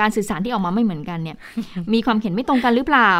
[0.00, 1.36] การสื่อสารที่ออกมาไม่เหมือนกันเนี่ย
[1.92, 3.12] มีความเห็นไม่ตรงกันหรือเปล่า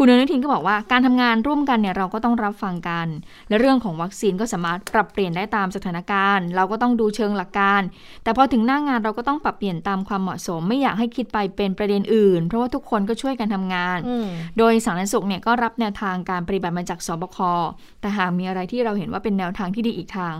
[0.00, 3.06] คุณอนุทินก็บอกว่าการทำงานร่วมกันเนี่ยเราก็ต้องรับฟังกัน
[3.48, 7.82] และเรื่องของวัคซีนก็สามารถปรับเปลี่ยนได้ตามสถานการณ์ เราก็ต้องดูเชิงหลักการ
[8.22, 14.26] แต่พอถึงหน้างานเราก็ต้องปรับเปลี่ยนตามความเหมาะสม ไม่อยากให้คิดไปเป็นประเด็นอื่น เพราะว่าทุกคนก็ช่วยกันทำงานอืม
[14.58, 17.38] โดยสาธารณสุขเนี่ยก็รับแนวทางการปฏิบัติมาจากสบค
[18.00, 20.34] แต่หากมีอะไรที่เราเห็นว่าเป็นแนวทางที่ดีอีกทาง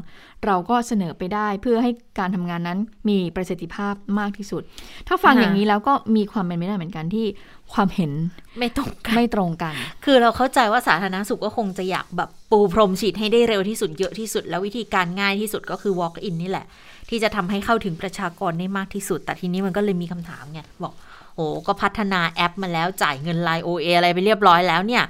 [0.47, 4.63] เราก็เสนอไปได้เพื่อให้การทำงานนั้นมีประสิทธิภาพมากที่สุด
[5.09, 7.27] ถ้าฟังค่ะอย่างนี้แล้วก็มีความเป็นไปได้เหมือนกันที่
[7.75, 8.13] ความเห็น
[8.59, 16.67] ไม่ตรงกันไม่ตรงกัน คือเราเข้าใจว่าสาธารณสุขก็คงจะอยากแบบปูพรมฉีดให้ได้เร็วที่สุดเยอะที่สุด แล้ววิธีการง่ายที่สุดก็คือ walk in นี่แหละ
[17.09, 20.95] ที่จะทำให้เข้าถึงประชากรได้มากที่สุด แต่ทีนี้มันก็เลยมีคำถามไงบอก
[21.35, 25.05] โอ้ก็พัฒนาแอปมาแล้วจ่ายเงินไลน์ OA อะไรไปเรียบร้อยแล้วเนี่ย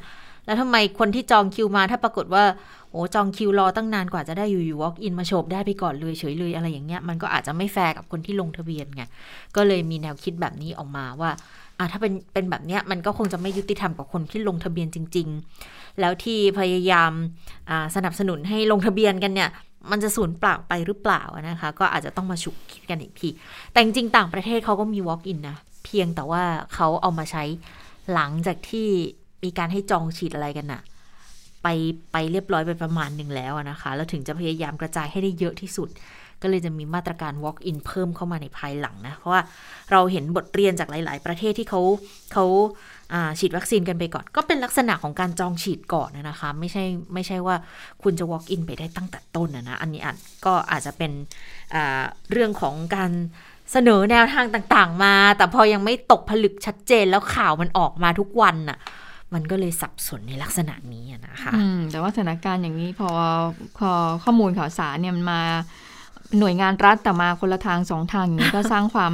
[0.46, 2.44] แล้วทำไมคนที่จองคิวมาถ้าปรากฏว่า
[2.90, 9.02] โอ้จองคิวรอตั้งนานกว่าจะได้อยู่ๆ walk in มาโฉบได้ไปก่อนเลยเฉยเลยอะไรอย่างเงี้ยมันก็อาจจะไม่แฟร์กับคนที่ลงทะเบียนไง
[9.56, 11.30] ก็เลยมีแนวคิดแบบนี้ออกมาว่า
[11.78, 15.28] อะถ้าเป็นเป็นแบบเนี้ยมันก็คงจะไม่ยุติธรรมกับคนที่ลงทะเบียนจริง
[15.62, 17.12] ๆ แล้วที่พยายาม
[17.96, 19.50] สนับสนุนให้ลงทะเบียนกันเนี่ย
[19.90, 23.28] มันจะสูญเปล่าไปหรือเปล่านะคะ ก็อาจจะต้องมาฉุกคิดกันอีกที
[23.72, 26.42] แต่จริงๆต่างประเทศเขาก็มี walk in นะ เพียงแต่ว่า
[26.74, 27.44] เขาเอามาใช้
[28.12, 28.88] หลังจากที่
[29.44, 30.82] มีการให้จองฉีดอะไรกันนะ่ะ
[31.62, 31.68] ไป
[32.12, 35.88] ไปเรียบร้อยไปประมาณหนึ่งแล้วนะคะ แล้วถึงจะพยายามกระจายให้ได้เยอะที่สุด
[36.42, 39.42] ก็เลยจะมีมาตรการ walk in เพิ่มเข้ามาในภายหลังนะ เพราะว่า
[39.90, 41.80] เราเห็นบทเรียนจากหลาย ๆ ประเทศที่เขา
[42.32, 42.46] เขา
[43.38, 47.56] ฉีดวัคซีนกันไปก่อน ก็เป็นลักษณะของการจองฉีดก่อนนะคะ ไม่ใช่ไม่ใช่ว่า
[48.02, 51.12] คุณจะ walk in ไปได้ตั้งแต่ต้นนะนะอันนี้อาจก็อาจจะเป็น
[52.30, 53.10] เรื่องของการ
[53.72, 58.78] เสนอแนวทางต่างๆ มา แต่พอยังไม่ตกผลึกชัดเจนแล้วข่าวมันออกมาทุกวันน่ะ
[59.34, 63.10] มันก็เลยสับสนในลักษณะนี้นะคะอืมแต่ว่าสถานการณ์อย่างนี้พอ
[63.78, 63.90] พอ
[64.24, 65.40] ข้อมูลข่าวสารเนี่ยมันมา
[66.38, 69.12] หน่วยงานรัฐแต่มาคนละทางสองทางอย่างนี้ก็สร้างความ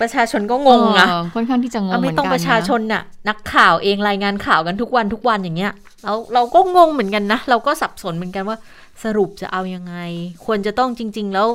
[0.00, 5.72] ประชาชนก็งงนะค่อนข้างที่จะงงเหมือนกันไม่ต้องประชาชนน่ะ นักข่าวเองรายงานข่าวกันทุกวันทุกวันอย่างเงี้ย
[6.04, 8.56] เราเราก็งงเหมือนกันนะ เราก็สับสนเหมือนกันว่า
[9.04, 9.96] สรุปจะเอายังไง
[10.44, 11.46] ควรจะต้องจริง ๆ แล้ว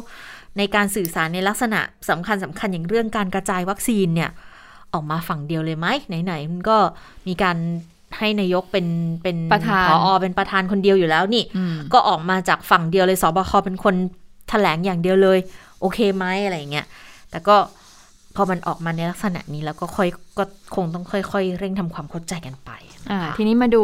[0.58, 1.80] ในการสื่อสารในลักษณะ
[2.10, 4.30] สำคัญสำคัญอย่างเรื่องการกระจายวัคซีนเนี่ย
[4.94, 5.88] ออกมาฝั่งเดียวเลยไหม
[6.24, 6.78] ไหนๆมันก็
[7.28, 7.58] มีการ
[8.18, 8.88] ให้นายกเป็น
[9.24, 11.44] เป็นประธานผอเป็นประธานคนเดียวอยู่แล้วนี่
[11.94, 15.40] ก็ออกมาจากฝั่งเดียวเลยสบคเป็นคนแถลงอย่างเดียวเลย
[15.82, 16.86] โอเคไหมอะไรเงี้ย
[17.32, 17.58] แต่ก็
[18.36, 20.44] พอมันออกมาในลักษณะนี้แล้วก็ค่อยก็
[20.76, 22.72] คงต้องค่อยๆ เร่งทำความเข้าใจกันไป
[23.38, 23.84] ทีนี้มาดู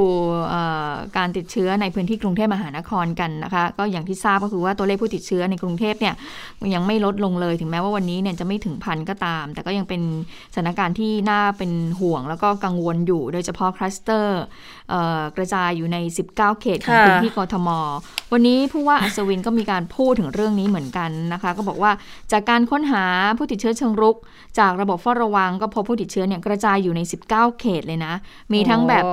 [1.17, 6.15] การติดเชื้อในพื้นที่กรุงเทพมหานครกันนะคะ ก็อย่างที่ทราบก็คือว่าตัวเลขผู้ติดเชื้อในกรุงเทพเนี่ย
[6.73, 10.01] ยังไม่ลดลงเลยถึงแม้ว่าวันนี้เนี่ยจะไม่ถึงพันก็ตาม แต่ก็ยังเป็น
[10.53, 14.41] สถานการณ์ที่น่าเป็นห่วงแล้วก็กังวลอยู่ โดยเฉพาะคลัสเตอร์
[15.37, 15.97] กระจายอยู่ใน
[16.29, 17.69] 19 เขตของพื้นที่กทม
[18.31, 21.91] วันนี้ผู้ว่าอัศวินก็มีการพูดถึงเรื่องนี้เหมือนกันนะคะ ก็บอกว่า
[22.31, 23.03] จากการค้นหา
[23.37, 24.17] ผู้ติดเชื้อเชิงรุก
[24.59, 28.13] จากระบบเฝ้าระวังก็พบผู้ติดเชื้อเนี่ยกระจายอยู่ใน 19 เขตเลยนะ
[28.53, 29.03] มีทั้งแบบ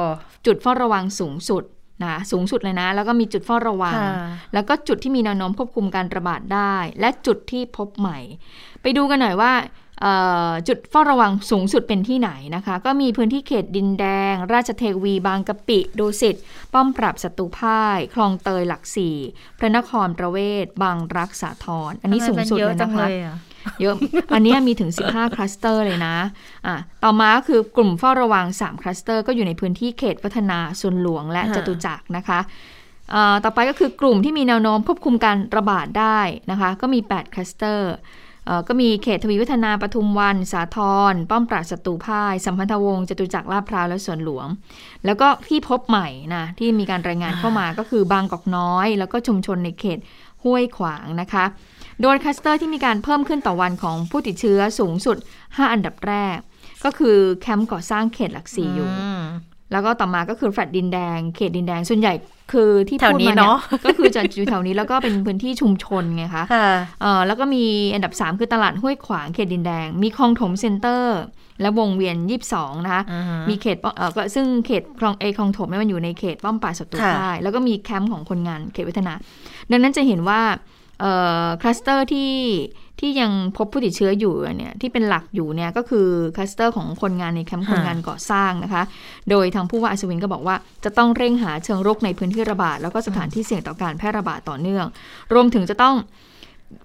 [0.46, 1.64] จุดเฝ้าระวังสูงสุด
[2.04, 3.94] นะสูงสุดเลยนะ แล้วก็มีจุดเฝ้าระวัง
[4.54, 8.18] แล้วก็จุดที่มีแนวโน้มควบคุมการระบาดได้ และจุดที่พบใหม่
[8.82, 9.52] ไปดูกันหน่อยว่า
[10.68, 16.36] จุดเฝ้าระวังสูงสุดเป็นที่ไหนนะคะ ก็มีพื้นที่เขตดินแดง ราชเทวีบางกะปิดูสิต
[16.72, 19.16] ป้อมปรับศัตรูพ่าย คลองเตยหลักสี่
[19.58, 23.06] พระนครประเวศ บางรัก สาทรอันนี้สูงสุดเลยนะคะ
[23.80, 23.96] เยอะ
[24.34, 26.16] อันนี้มีถึง 15 คลัสเตอร์เลยนะ
[26.66, 32.40] อะ ต่อมาก็คือกลุ่มเฝ้าระวัง 3 คลัสเตอร์ ก็อยู่ในพื้นที่เขตพัฒนาสวนหลวงและจตุจักรนะคะ
[33.44, 37.92] ต่อไปก็คือกลุ่มที่มีแนวโน้มควบคุมการระบาดได้นะคะ ก็มี 8 คลัสเตอร์
[38.68, 40.78] ก็มีเขตทวีวัฒนาปทุมวัน สาท
[41.12, 44.46] รป้อมปราบศัตรูพ่าย สัมพันธวงศ์จตุจักรลาดพร้าวและสวนหลวง
[45.04, 49.98] แล้วก็ที่พบใหม่นะที่มีการรายงานเข้ามาก็คือบางกอกน้อย แล้วก็ชุมชนในเขต
[50.44, 51.44] ห้วยขวางนะคะ
[52.02, 56.36] โดยคลัสเตอร์ที่มีการเพิ่มขึ้นต่อวันของผู้ติดเชื้อสูงสุด 5 อันดับแรก
[56.84, 58.90] ก็คือแคมป์ก่อสร้างเขตหลักสี่อยู่
[59.72, 62.14] แล้วก็ต่อมาก็คือแฟลตดินแดง เขตดินแดง ส่วนใหญ่
[62.52, 63.54] คือที่พูดมาเนี่ย
[63.86, 66.44] ก็คือจะอยู่แถวนี้แล้วก็เป็นพื้นที่ชุมชนไงคะ
[67.26, 71.18] แล้วก็มีอันดับ 3 คือตลาดห้วยขวางเขตดินแดง มีคลองถมเซ็นเตอร์
[71.60, 73.02] และวงเวียนยี่สิบสองนะคะ
[73.48, 79.12] มีเขตเออก็ซึ่งเขตคลองเอคลองถมเนี่ยมันอยู่ในเขตป้อมปราบศัตรูพ่ายแล้วก็มีแคมป์ของคนงานเขตวัฒนา
[79.70, 80.40] ดังนั้นจะเห็นว่า
[81.62, 82.32] คลัสเตอร์ที่
[83.00, 86.06] ที่ยังพบผู้ติดเชื้ออยู่เนี่ยที่เป็นหลักอยู่เนี่ยก็คือ
[86.36, 88.82] คลัสเตอร์ของคนงานในแคมป์คนงานก่อสร้างนะคะ
[89.30, 94.86] โดยทางผู้ว่าอัศวินก็บอกว่าจะต้องเร่งหาเชิงรุกในพื้นที่ระบาด แล้วก็สถานที่เสี่ยงต่อการแพร่ระบาดต่อเนื่อง
[95.32, 95.96] รวมถึงจะต้อง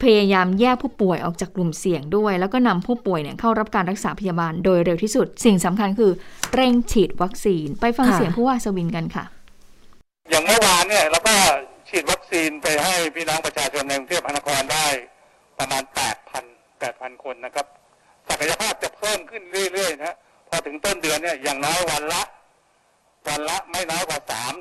[0.03, 6.11] พยายามแยกผู้ป่วยออกจากกลุ่มเสี่ยงด้วย แล้วก็นำผู้ป่วยเนี่ยเข้ารับการรักษาพยาบาลโดยเร็วที่สุด สิ่งสำคัญคือ
[6.55, 9.25] เร่งฉีดวัคซีน ไปฟังเสียงผู้ว่าอัศวินกันค่ะ
[10.29, 11.35] อย่างเมื่อวานเนี่ยเราก็
[11.91, 14.87] ฉีดวัคซีนไปให้พี่น้องประชาชนในกรุงเทพมหานครได้
[15.59, 15.83] ประมาณ
[16.31, 17.65] 8,000 8,000 คนนะครับ
[18.29, 20.15] ศักยภาพจะเพิ่มขึ้นเรื่อยๆนะ
[20.47, 22.21] พอถึงต้นเดือนเนี่ยอย่างน้อยวันละ
[23.27, 24.53] วันละไม่น้อยกว่าสาม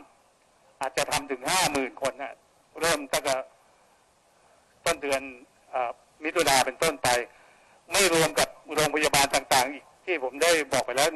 [0.81, 2.33] อาจจะทำถึงห้าหมื่นคนนะ
[2.81, 3.35] เริ่มตั้งแต่
[4.87, 5.21] ต้นเดือน
[5.75, 5.77] อ
[6.25, 7.09] มิถุนาเป็นต้นไป
[7.93, 11.09] ไม่รวมกับโรงพยาบาลต่างๆ อีกที่ผมได้บอกไปแล้ว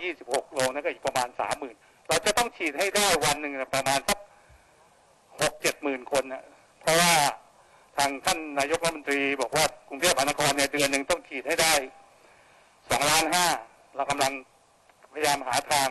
[0.00, 1.74] 126 โรงนั่นก็อีกประมาณสามหมื่น
[2.08, 4.18] เราจะต้องฉีดให้ได้วันหนึ่งประมาณสัก
[5.40, 6.44] หกเจ็ดหมื่นคนนะ
[6.80, 7.12] เพราะว่า
[7.96, 11.74] ทางท่านนายกรัฐมนตรีบอกว่ากรุงเทพมหานครในเดือนหนึ่งต้องฉีดให้ได้
[12.90, 13.46] สองล้านห้า
[13.96, 14.32] เรากำลัง
[15.12, 15.88] พยายามหาทาง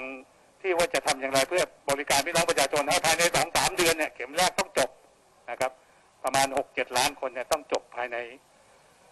[0.62, 4.90] ที่ว่าจะทำอย่างไรเพื่อบริการพี่น้องประชาชนให้ภายในสองสามเดือนเนี่ยเข็มแรกต้องจบ
[5.50, 5.72] นะครับ
[6.24, 8.18] ประมาณหกเจ็ดล้านคนเนี่ยต้องจบภายใน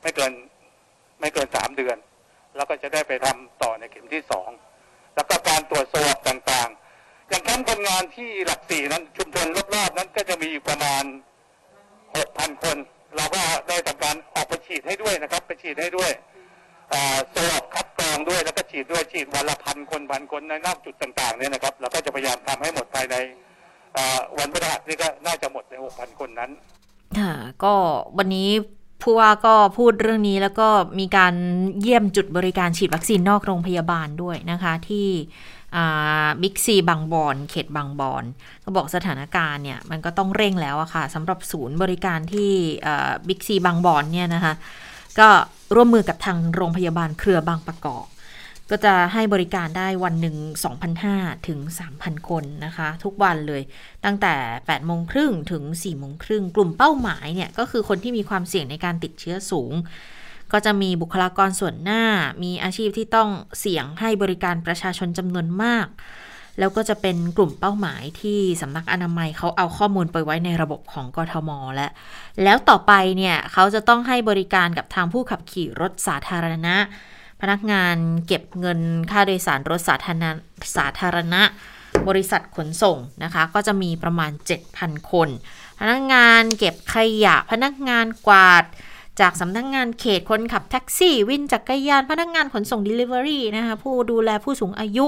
[0.01, 0.33] ไม่เกิน
[1.19, 1.97] ไม่เกินสามเดือน
[2.55, 4.49] แล้วก็จะได้ไปทำต่อในเข็มที่สอง
[5.15, 6.82] แล้วก็การตรวจสอบต่างๆ
[7.33, 11.03] อย่างแคมป์คนงานที่หลักสี่นั้นชุมชนรอบๆนั้นก็จะมีอยู่ประมาณ
[12.15, 12.77] หกพันคน
[13.15, 16.11] เราก็ได้ทำการออกไปฉีดให้ด้วยนะครับ ไปฉีดให้ด้วย
[17.35, 23.15] สอปคัดกรองด้วยแล้วก็ฉีดด้วยฉีดวันละพันคนพันคนในนอกจุดต่างๆเนี่ยนะครับเราก็จะพยายามทำให้หมดภายใน
[24.37, 26.51] วันพฤหัสนี่ก็น่าจะหมดในหกพันคนนั้น
[27.19, 27.73] ค่ะก็
[28.17, 28.49] วันนี้
[29.01, 30.67] ผู้ว่าก็พูดเรื่องนี้แล้วก็
[30.99, 31.33] มีการ
[31.81, 35.07] เยี่ยมจุดบริการฉีดวัคซีนนอกโรงพยาบาลด้วยนะคะที่
[36.41, 38.23] บิ๊กซีบางบอนเขตบางบอน
[38.63, 42.51] ก็บอกสถานการณ์เนี่ย มันก็ต้องเร่งแล้วอะค่ะสำหรับศูนย์บริการที่
[43.27, 44.53] บิ๊กซีบางบอนเนี่ยนะคะ
[45.19, 45.29] ก็
[45.75, 48.05] ร่วมมือกับทางโรงพยาบาลเครือบางประกอบ
[48.71, 50.35] ก็จะให้บริการได้วันหนึ่ง
[50.91, 51.59] 2,500 ถึง
[51.93, 53.61] 3,000 คนนะคะ ทุกวันเลย
[54.05, 59.73] ตั้งแต่8โมงครึ่งถึง4โมงครึ่งกลุ่มเป้าหมายเนี่ย ก็คือคนที่มีความเสี่ยงในการติดเชื้อสูง
[60.53, 62.03] ก็จะมีบุคลากรส่วนหน้า
[62.43, 65.87] มีอาชีพที่ต้องเสี่ยงให้บริการประชาชนจำนวนมาก
[66.59, 71.87] แล้วก็จะเป็นกลุ่มเป้าหมายที่สำนักอนามัยเขาเอาข้อมูลไปไว้ในระบบของกทมและ
[72.43, 76.75] แล้วต่อไปเนี่ยเขาจะต้องให้บริการกับทางผู้ขับขี่รถสาธารณะ
[77.41, 77.95] พนักงาน
[78.27, 78.79] เก็บเงิน
[79.11, 80.29] ค่าโดยสารรถสาธารณะ
[80.75, 81.41] สาธารณะ
[82.07, 84.31] บริษัทขนส่งนะคะ ก็จะมีประมาณ
[84.71, 85.29] 7,000 คน
[85.79, 88.63] พนักงานเก็บขยะพนักงานกวาด
[89.19, 95.05] จากสำนักงงานเขตคนขับแท็กซี่ วินจักรยาน พนักงานขนส่ง Delivery นะคะผู้ดูแลผู้สูงอายุ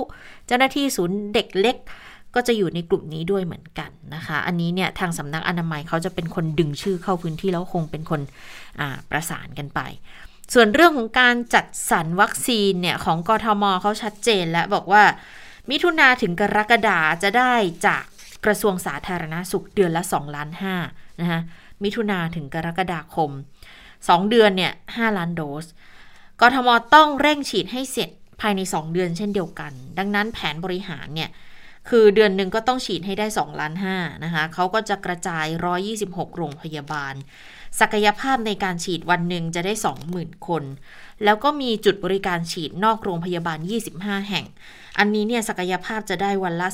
[0.47, 1.77] เจ้าหน้าที่ศูนย์เด็กเล็ก
[2.35, 8.21] ก็จะอยู่ในกลุ่มนี้ด้วยเหมือนกันนะคะ อันนี้เนี่ยทางสำนักอนามัยเขาจะเป็นคนดึงชื่อเข้าพื้นที่แล้วคงเป็นคน
[9.09, 9.79] ประสานกันไป
[10.53, 15.03] ส่วนเรื่องของการจัดสรรวัคซีนเนี่ย ของกทมเขาชัดเจนแล้วบอกว่า
[15.69, 17.53] มิถุนาถึงกรกฎาจะได้
[17.85, 18.03] จาก
[18.45, 20.49] กระทรวงสาธารณาสุขเดือนละ 2 ล้าน
[20.85, 21.39] 5นะคะ
[21.83, 23.31] มิถุนาถึงกรกฎาคม
[24.07, 25.65] 2 เดือนเนี่ย5ล้านโดส
[26.41, 28.09] กทมต้องเร่งฉีดให้เสร็จ
[28.41, 31.29] ภายใน 2 เดือนเช่นเดียวกัน ดังนั้นแผนบริหารเนี่ย
[31.89, 35.45] คือเดือนหนึ่งก็ต้องฉีดให้ได้2ล้าน5นะคะเขาก็จะกระจาย
[35.91, 37.13] 126 โรงพยาบาล
[37.79, 39.73] ศักยภาพในการฉีดวันหนึ่งจะได้
[40.09, 40.63] 20,000 คน
[41.23, 43.59] แล้วก็มีจุดบริการฉีดนอกโรงพยาบาล
[43.93, 44.45] 25 แห่ง
[44.99, 46.67] อันนี้เนี่ยศักยภาพจะได้วันละ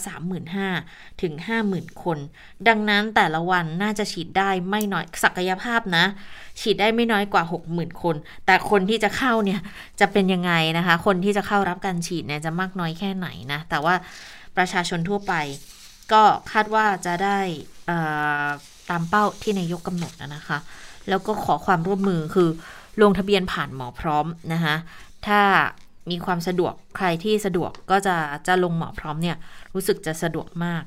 [0.57, 1.33] 35,000 ถึง
[1.67, 2.17] 50,000 คน
[2.67, 6.05] ดังนั้นแต่ละวันน่าจะฉีดได้ไม่น้อยศักยภาพนะ
[6.61, 9.59] ฉีดได้ไม่น้อยกว่า 60,000 คน แต่คนที่จะเข้าเนี่ย
[9.99, 13.95] จะเป็นยังไงนะคะ คนที่จะเข้ารับการฉีดเนี่ยจะมากน้อยแค่ไหนนะ แต่ว่า
[14.57, 15.33] ประชาชนทั่วไป
[16.11, 17.39] ก็คาดว่าจะได้
[18.89, 20.57] ตามเป้าที่นายกกำหนดนะคะ
[21.09, 22.49] แล้วก็ขอความร่วมมือคือ
[23.01, 24.75] ลงทะเบียนผ่านหมอพร้อมนะคะ
[25.27, 25.41] ถ้า
[26.09, 28.15] มีความสะดวกใครที่สะดวกก็จะ
[28.47, 29.37] จะลงหมอพร้อมเนี่ย
[29.73, 30.83] รู้สึกจะสะดวกมาก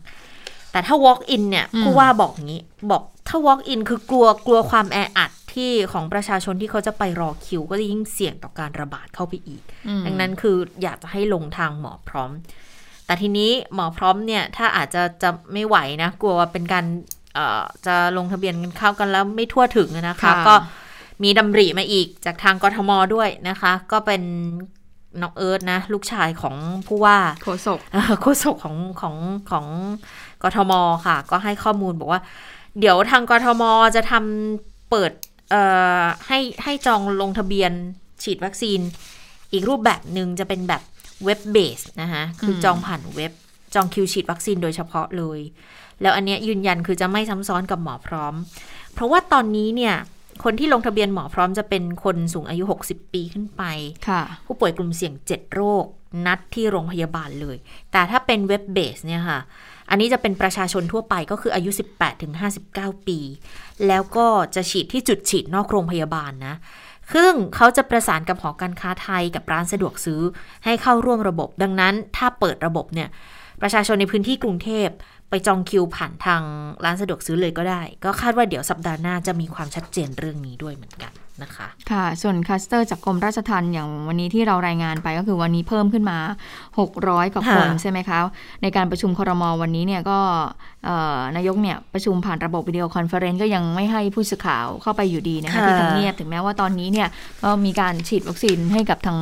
[0.72, 9.62] แต่ถ้า walk in เนี่ยผู้ว่าบอกงี้ บอกถ้า walk in คือกลัวกลัวความแออัดที่ของประชาชนที่เขาจะไปรอคิว ก็จะยิ่งเสี่ยงต่อการระบาดเข้าไปอีก
[10.07, 12.31] ดังนั้นคืออยากจะให้ลงทางหมอพร้อม
[13.07, 16.85] แต่ทีนี้หมอพร้อมเนี่ยถ้าอาจจะจะไม่ไหวนะ กลัวเป็นการ
[17.87, 20.55] จะลงทะเบียนกันเข้ากันแล้วไม่ทั่วถึงนะคะก็
[21.22, 24.22] มีดำริมาอีกจากทางกทมด้วยนะคะ ก็เป็น
[25.22, 27.79] น้องเอิร์ธนะ ลูกชายของผู้ว่าโฆษก
[28.22, 29.16] โฆษกของของ
[29.50, 29.66] ของ
[30.42, 30.72] กทม
[31.07, 32.20] ค่ะ ก็ให้ข้อมูลบอกว่า
[32.81, 33.62] เดี๋ยวทางกทม
[33.96, 35.12] จะทำเปิด
[36.27, 37.72] ให้ให้จองลงทะเบียน
[38.22, 38.81] ฉีดวัคซีน
[39.53, 40.83] อีกรูปแบบหนึ่งจะเป็นแบบ
[41.24, 43.33] เว็บเบสนะคะคือจองผ่านเว็บ
[43.74, 45.40] จองคิวฉีดวัคซีนโดยเฉพาะเลย
[46.03, 48.35] แล้วอันนี้ยืนยันคือจะไม่ซ้ำซ้อนกับหมอพร้อม
[48.94, 49.94] เพราะว่าตอนนี้เนี่ย
[50.42, 53.62] คนที่ลงทะเบียนหมอพร้อมจะเป็นคนสูงอายุ 60 ปีขึ้นไป
[54.47, 55.85] ผู้ป่วยกลุ่มเสี่ยง 7 โรค
[56.27, 57.57] นัดที่โรงพยาบาลเลย
[57.92, 59.40] แต่ถ้าเป็นเว็บเบสเนี่ยค่ะ
[59.90, 61.70] อันนี้จะเป็นประชาชนทั่วไปก็คืออายุ
[62.38, 63.18] 18-59 ปี
[63.87, 66.55] แล้วก็จะฉีดที่จุดฉีดนอกโรงพยาบาลนะ
[67.14, 70.20] ซึ่งเขาจะประสานกับหอการค้าไทยกับร้านสะดวกซื้อ
[70.64, 73.09] ให้เข้าร่วมระบบ ดังนั้นถ้าเปิดระบบเนี่ย
[73.62, 74.88] ประชาชนในพื้นที่กรุงเทพ
[75.37, 76.42] ไปจองคิวผ่านทาง
[76.85, 86.18] ร้านสะดวกซื้อเลยก็ได้ ก็คาดว่าเดี๋ยวสัปดาห์หน้าจะมีความชัดเจนเรื่องนี้ด้วยเหมือนกัน นะคะ ค่ะ ส่วนคลัสเตอร์จากกรมราชทัณฑ์อย่างวันนี้ที่เรารายงานไปก็คือวันนี้เพิ่มขึ้นมา
[86.79, 88.18] 600กว่าคนใช่ไหมคะ
[88.62, 90.18] ในการประชุมครมวันนี้เนี่ยก็
[91.37, 97.09] นายกเนี่ยประชุมผ่านระบบ video conference ก็ยังไม่ให้ผู้สื่อข่าวเข้าไปอยู่ดีนะคะที่ทำเนียบถึงแม้ว่าตอนนี้เนี่ย
[97.44, 99.18] ก็มีการฉีดวัคซีนให้กับทาง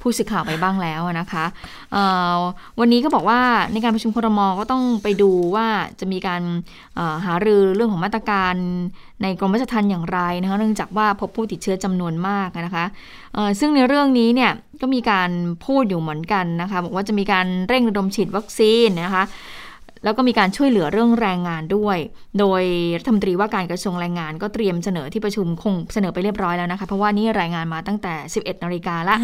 [0.00, 1.44] ผู้สื่อข่าวไปบ้างแล้วนะคะ
[2.80, 3.40] วันนี้ก็บอกว่า
[3.72, 5.66] ในการประชุมครมก็ต้องไปดูว่า
[6.00, 6.42] จะมีการ
[7.24, 8.54] หารือเรื่องของมาตรการ
[9.22, 12.84] ในกรมราชทัณฑ์อย่างไรนะคะเนื่องจากว่าพบผู้ติดเชื้อจำนวนมากนะคะ
[13.60, 15.30] ซึ่งในเรื่องนี้เนี่ยก็มีการ
[15.66, 19.24] พูดอยู่เหมือนกันนะคะบอกว่าจะมีการเร่งระดมฉีดวัคซีนนะคะ
[20.04, 21.98] แล้วก็มีการช่วยเหลือเรื่องแรงงานด้วย
[22.38, 22.62] โดย
[22.98, 29.16] รัฐมนตรีว่าการกระทรวงแรงงานก็เตรียมเสนอที่ประชุมคงเสนอไปเรียบร้อยแล้วนะคะ เพราะว่านี่รายงานมาตั้งแต่ 11นาฬิกาละ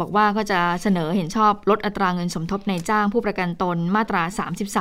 [0.00, 4.22] บอกว่าก็จะเสนอเห็นชอบลดอัตราเงินสมทบในจ้างผู้ประกันตนมาตรา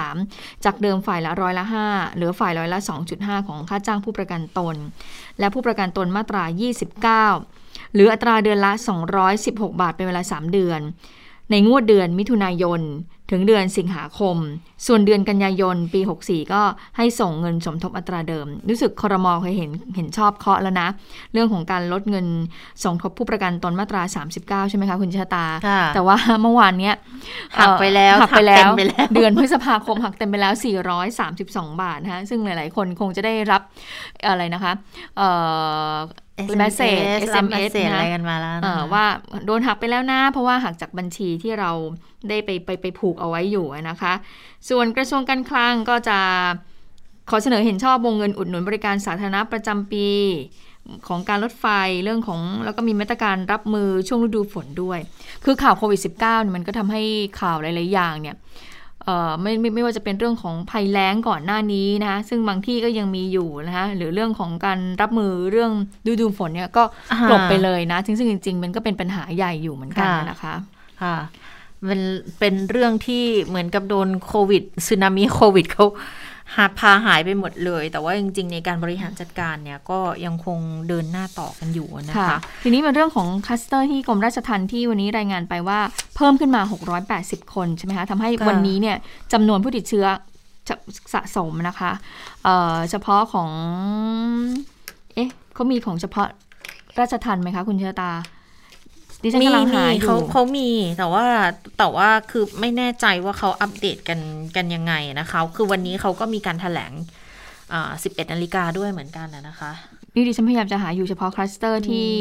[0.03, 2.79] 33 จากเดิมฝ่ายละร้อยละ 5 เหลือฝ่ายร้อยละ
[3.13, 4.75] 2.5 ของค่าจ้างผู้ประกันตน
[5.39, 6.43] และผู้ประกันตนมาตรา
[7.35, 8.71] 29 หรืออัตราเดือนละ
[9.25, 10.79] 216 บาทเป็นเวลา 3 เดือน
[11.51, 12.81] ในงวดเดือนมิถุนายน
[13.31, 14.37] ถึงเดือนสิงหาคม
[14.87, 16.61] ส่วนเดือนกันยายนปี 64 ก็
[16.97, 20.87] ให้ส่งเงินสมทบอัตราเดิม รู้สึกคอรมอเคยเห็นเห็นชอบเคาะแล้วนะ
[21.33, 22.27] เรื่องของการลดเงิน
[22.83, 24.01] สมทบผู้ประกันตนมาตรา
[24.37, 26.95] 39 ใช่ไหมคะคุณชะตาค่ะแต่ว่าเมื่อวานเนี้ย
[27.59, 30.53] หักไปแล้วหักไปแล้หักเต็วมไปแล้ว เดือนพฤษภาคมหักเต็มไปแล้ว
[31.13, 33.61] 432 บาทนะคะซึ่งหลาย ๆ คนคงจะได้รับ
[34.27, 34.71] อะไรนะคะ
[36.35, 37.01] เอ่อ message
[37.33, 39.05] SMS นะนะอะไรกันมาแล้วเอ่อว่า
[39.45, 41.71] โดนหักไปแล้วนะเพราะว่าหักจากบัญชีที่เรา
[42.29, 44.13] ได้ไปไปไปผูกเอาไว้อยู่นะคะ
[44.69, 46.19] ส่วนกระทรวงการคลังก็จะ
[47.29, 50.07] ขอเสนอเห็นชอบวงเงินอุดหนุนบริการสาธารณะประจำปี
[51.07, 51.65] ของการรถไฟ
[52.03, 54.99] เรื่องของแล้วก็มีมาตรการรับมือช่วงฤดูฝนด้วย
[55.45, 57.01] คือข่าวโควิด -19 เนี่ยมันก็ทำให้
[57.41, 58.74] ข่าวหลาย ๆ อย่างเนี่ยเอ่อ
[59.41, 65.71] ไม่ไม่ไม่ว่าจะเป็นเรื่องของภัยแล้งก่อนหน้านี้นะคะซึ่งบางที่ก็ยังมีอยู่นะคะหรือเรื่องของการรับมือเรื่อง
[66.07, 70.53] ฤดูฝนเนี่ยก็อ่ากลบไปเลยนะซึ่งซึ่งจริงๆมันก็เป็นปัญหาใหญ่อยู่เหมือนกันค่ะนะคะ
[71.01, 71.15] ค่ะ
[71.89, 71.99] มัน
[72.39, 75.85] เป็นเรื่องที่เหมือนกับโดนโควิดสึนามิโควิดเขา
[76.53, 85.79] หาพาหายไปหมดเลย แต่ว่าจริง ๆ ในการบริหารจัดการเนี่ยก็ยังคงเดินหน้าต่อกันอยู่นะคะ ทีนี้เป็นเรื่องของคลัสเตอร์ที่กรมราชทัณฑ์ที่วันนี้รายงานไปว่า
[86.15, 86.61] เพิ่มขึ้นมา
[87.07, 88.97] 680 คนใช่ไหมคะทำให้ค่ะวันนี้เนี่ย
[89.33, 90.05] จำนวนผู้ติดเชื้อ
[90.67, 90.75] จะ
[91.13, 91.91] สะสมนะคะ
[92.43, 93.49] เอ่อเฉพาะของ
[95.13, 96.27] เอ๊ะเขามีของเฉพาะ
[96.99, 98.11] ราชทัณฑ์ไหมคะ คุณเชอตา
[99.23, 101.25] ดิฉันมีกำลังหามีอยู่เขาเขามีแต่ว่า
[101.77, 104.19] แต่ว่าคือไม่แน่ใจว่าเขาอัปเดตกัน
[104.55, 106.91] กันยังไงนะคะ คือวันนี้เขาก็มีการถแถลง
[107.73, 109.71] อ่า11นาฬิกาด้วยเหมือนกันนะนะคะ
[110.13, 112.11] นี่ดิฉันพยายามจะหาอยู่เฉพาะคลัสเตอร์ที่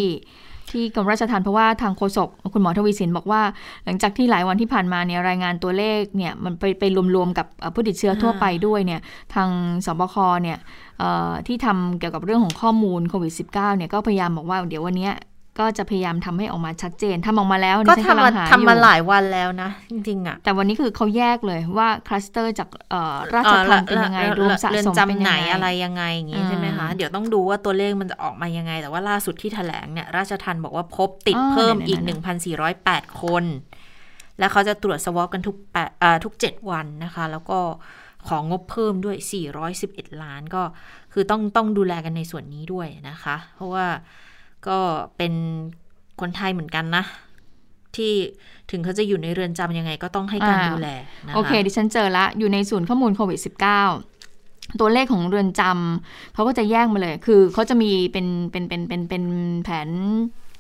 [0.71, 3.43] ที่กรมราชทัณฑ์เพราะว่าทางโฆษกคุณหมอทวีสินบอกว่า
[3.85, 6.85] หลังจากที่หลายวันที่ผ่านมาเนี่ยรายงานตัวเลขเนี่ยมันไปไป
[7.17, 9.01] รวมๆกับเอ่อผู้ติดเชื้อทั่วไปด้วยเนี่ย
[9.35, 9.49] ทาง
[9.87, 10.59] สบคเนี่ย
[10.99, 15.13] เอ่อที่ทำเกี่ยวกับเรื่องของข้อมูลโควิด -19 เนี่ยก็พยายามบอกว่าเดี๋ยววันเนี้ย
[15.59, 32.01] ก็จะพยายามทำให้ออกมาชัดเจนทำออกมาแล้วก็ดิฉันทำกำลัมางหาทำมาอยู่หลายวันแล้วนะ จริงๆอะแต่วันนี้คือเขาแยกเลยว่าคลัสเตอร์จากเอ่อราชทัณฑ์เป็นยังไงรวมสะเรือนสมเป็นจำไหนยังไงอะไรยังไงอย่างงี้อ่าใช่ไหมคะ เดี๋ยวต้องดูว่าตัวเลขมันจะออกมายังไง แต่ว่าล่าสุดที่แถลงเนี่ยราชทัณฑ์บอกว่าพบติดอ๋อเพิ่มนั่นๆๆอีก
[32.61, 33.45] 1,408 คน
[34.39, 37.59] แล้วเขาจะตรวจสวอปกันทุกแปดอ่าทุก 7 วันนะคะ แล้วก็
[38.29, 39.17] ของงบเพิ่มด้วย
[39.71, 40.63] 411 ล้านก็
[41.13, 43.87] คือต้องต้องดูแลกันในส่วนนี้ด้วยนะคะ เพราะว่า
[44.69, 44.79] ก็
[45.17, 45.33] เป็น
[46.21, 47.05] คนไทยเหมือนกันนะ
[47.97, 48.13] ที่
[48.71, 50.91] ถึงเขาจะอยู่ในเรือนจำยังไงก็ต้องให้การอ่าดูแล
[51.27, 53.41] นะคะโอเค ดิฉันเจอละอยู่ในศูนย์ข้อมูลโควิด
[54.09, 59.25] -19 ตัวเลขของเรือนจำเขาก็จะแยกมาเลย คือเขาจะมีเป็นเป็นเป็นเป็นเป็น
[59.65, 59.89] แผน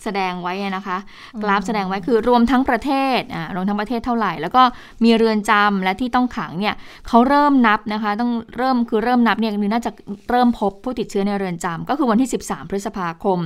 [0.04, 0.98] แสดงไว้อะนะคะ
[1.42, 4.62] กราฟแสดงไว้คือรวมทั้งประเทศอ่ารวมทั้งประเทศเท่าไหร่ แล้วก็
[5.04, 6.74] มีเรือนจำและที่ต้องขังเนี่ย
[7.08, 9.90] เขาเริ่มนับนะคะ ต้องเริ่มคือเริ่มนับเนี่ยคือน่าจะ
[10.30, 13.38] เริ่มพบผู้ติดเชื้อในเรือนจำก็คือวันที่ 13 พฤษภาคม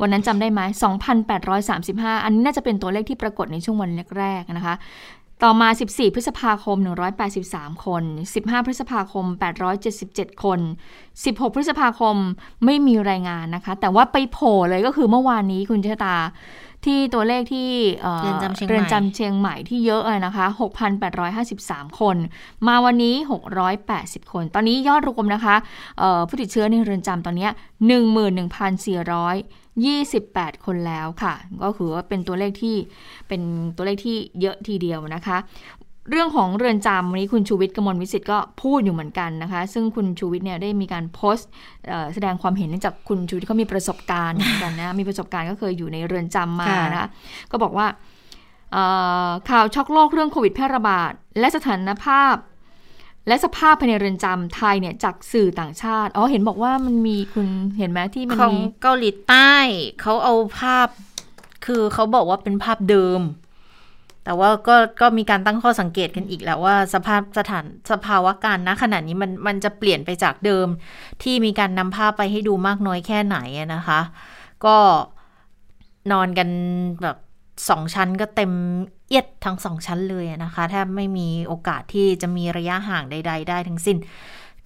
[0.00, 0.60] วันนั้นจำได้ไหม
[1.42, 4.74] 2,835 อันนี้น่าจะเป็นตัวเลขที่ปรากฏในช่วงวันแรกๆนะคะ
[5.44, 6.76] ต่อมา 14 พฤษภาคม
[7.30, 8.02] 183 คน
[8.34, 9.24] 15 พฤษภาคม
[9.84, 10.60] 877 คน
[11.04, 12.16] 16 พฤษภาคม
[12.64, 16.16] ไม่มีรายงานนะคะ แต่ว่าไปโผล่เลยก็คือเมื่อวานนี้คุณเชตา
[16.84, 17.68] ที่ตัวเลขที่
[18.20, 20.46] เรือนจำเชียงใหม่เรนจำเชียงใหม่ที่เยอะเลยนะคะ
[21.22, 22.16] 6,853 คน
[22.66, 23.14] มาวันนี้
[23.74, 25.54] 680 คน ตอนนี้ยอดรวมนะคะ
[26.28, 27.48] ผู้ติดเชื้อในเรือนจำตอนนี้
[27.90, 32.76] 11,400 28 คนแล้วค่ะ ก็คือว่าเป็นตัวเลขที่
[33.28, 33.40] เป็น
[33.76, 35.38] ตัวเลขที่เยอะทีเดียวนะคะ
[36.10, 41.48] เรื่องของเรือนจำวันนี้คุณชูวิทย์กมลวิสิตก็พูดอยู่เหมือนกันนะคะ ซึ่งคุณชูวิทย์เนี่ยได้มีการโพสต์
[42.14, 47.08] แสดงความเห็นเนื่องจากคุณชูวิทย์เขามีประสบการณ์เหมือนกันนะมีประสบการณ์ก็เคยอยู่ในเรือนจำมานะ
[47.50, 47.86] ก็บอกว่า
[49.50, 52.34] ข่าวช็อกโลกเรื่องโควิดแพร่ระบาด และสถานภาพ
[53.26, 59.54] และสภาพภายในเรือนจำไทยเนี่ยจากสื่อต่างชาติ อ๋อ เห็นบอกว่ามันมีคุณเห็นไหมที่มันของเกาหลีใต้
[60.00, 60.88] เขาเอาภาพ
[61.66, 63.20] คือเขาบอกว่าเป็นภาพเดิม
[64.24, 70.66] แต่ว่าก็ก็มีการตั้งข้อสังเกตกันอีกแล้วว่าสภาพสถานสภาวะการณขณะนี้มันมันจะเปลี่ยนไปจากเดิม
[71.22, 73.36] ที่มีการนำภาพไปให้ดูมากน้อยแค่ไหน
[73.74, 74.00] นะคะ
[74.64, 74.76] ก็
[76.12, 76.48] นอนกัน
[77.02, 77.16] แบบ
[77.68, 78.52] สองชั้นก็เต็ม
[79.10, 83.96] เอียดทั้งสองชั้นเลยอะนะคะแทบไม่มีโอกาสที่จะมีระยะห่างใด ๆ ได้ทั้งสิ้น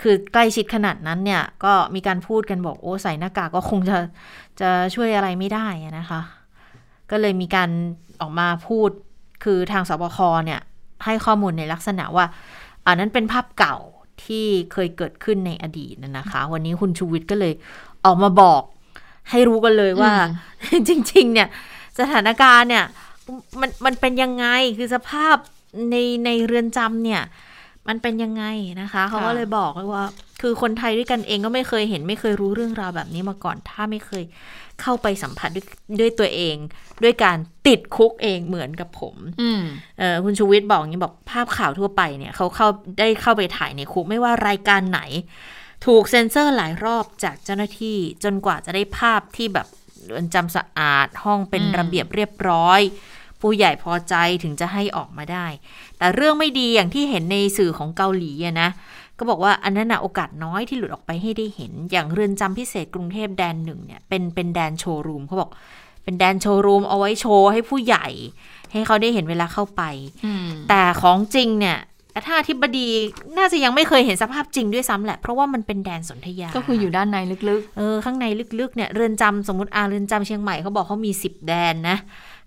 [0.03, 3.99] คือใกล้ชิดขนาดนั้นเนี่ย ก็มีการพูดกันบอกโอ้ใส่หน้ากากก็คงจะ
[4.61, 6.21] จะช่วยอะไรไม่ได้อะนะคะ
[7.11, 7.71] ก็เลยมีการ
[8.21, 8.91] ออกมาพูด
[9.45, 10.61] คือทางสบคเนี่ย
[11.05, 12.27] ให้ข้อมูลในลักษณะว่า
[12.87, 13.77] อันนั้นเป็นภาพเก่า
[14.25, 17.53] ที่เคยเกิดขึ้นในอดีตนะนะคะ วันนี้คุณชูวิทย์ก็เลย
[18.05, 18.63] ออกมาบอก
[19.31, 20.13] ให้รู้กันเลยว่า
[20.89, 21.49] จริง ๆ เนี่ย
[21.99, 22.85] สถานการณ์เนี่ย
[23.61, 24.47] มันมันเป็นยังไง
[24.79, 25.37] คือสภาพ
[25.91, 27.23] ในในเรือนจำเนี่ย
[27.89, 28.45] มันเป็นยังไง
[28.83, 30.05] นะคะ เขาก็เลยบอกเลยว่า
[30.43, 34.25] คือคนไทยด้วยกันเองก็ไม่เคยเห็น ไม่เคยรู้เรื่องราวแบบนี้มาก่อน ถ้าไม่เคย
[34.81, 35.67] เข้าไปสัมผัสด้วย
[36.01, 36.57] ด้วยตัวเอง
[37.03, 39.63] ด้วยการติดคุกเองเหมือนกับผมอืม
[39.99, 42.69] เออคุณชูวิทย์บอกอย่างนี้บอกภาพข่าวทั่วไปเนี่ยเขาเข้า
[42.99, 45.01] ได้เข้าไปถ่ายในคุกไม่ว่ารายการไหน
[45.87, 49.67] ถูกเซ็นเซอร์หลายรอบจากเจ้าหน้าที่จนกว่าจะได้ภาพที่แบบ
[50.05, 52.81] เรือนจำสะอาดห้องเป็นอืมระเบียบเรียบร้อย
[53.45, 55.47] ผู้ใหญ่พอใจถึงจะให้ออกมาได้
[55.99, 58.71] แต่เรื่องไม่ดีอย่างที่เห็นในสื่อของเกาหลีอะนะ
[59.19, 65.51] ก็บอกว่าอันนั้นนะโอกาสน้อยที่หลุดออกไปให้ได้เห็น อย่างเรือนจำพิเศษกรุงเทพแดนหนึ่งเนี่ยเป็นเป็นแดนโชว์รูมเขาบอก
[66.05, 68.07] เป็นแดนโชว์รูมเอาไว้โชว์ให้ผู้ใหญ่
[68.73, 69.83] ให้เขาได้เห็นเวลาเข้าไป
[70.27, 71.79] อืมแต่ของจริงเนี่ย
[72.27, 72.89] ถ้าอธิบดี
[73.39, 78.25] น่าจะยังไม่เคยเห็นสภาพจริงด้วยซ้ำแหละ เพราะว่ามันเป็นแดนสนธยา ก็คืออยู่ด้านในลึกเออ ข้างใน
[78.61, 81.97] ลึกๆเนี่ยเรือนจำสมมติอาเรือนจำเชียงใหม่เขาบอกเขามี10แดนนะ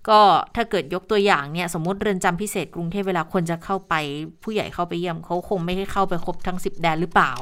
[0.10, 0.20] ก็
[0.56, 3.94] ถ้าเกิดยกตัวอย่างเนี่ยสมมติเรือนจำพิเศษกรุงเทพเวลาคนจะเข้าไป
[4.44, 7.34] ผู้ใหญ่เข้าไปเยี่ยมเขาคงไม่ได้เข้าไปครบทั้ง 10 แดนหรือเปล่า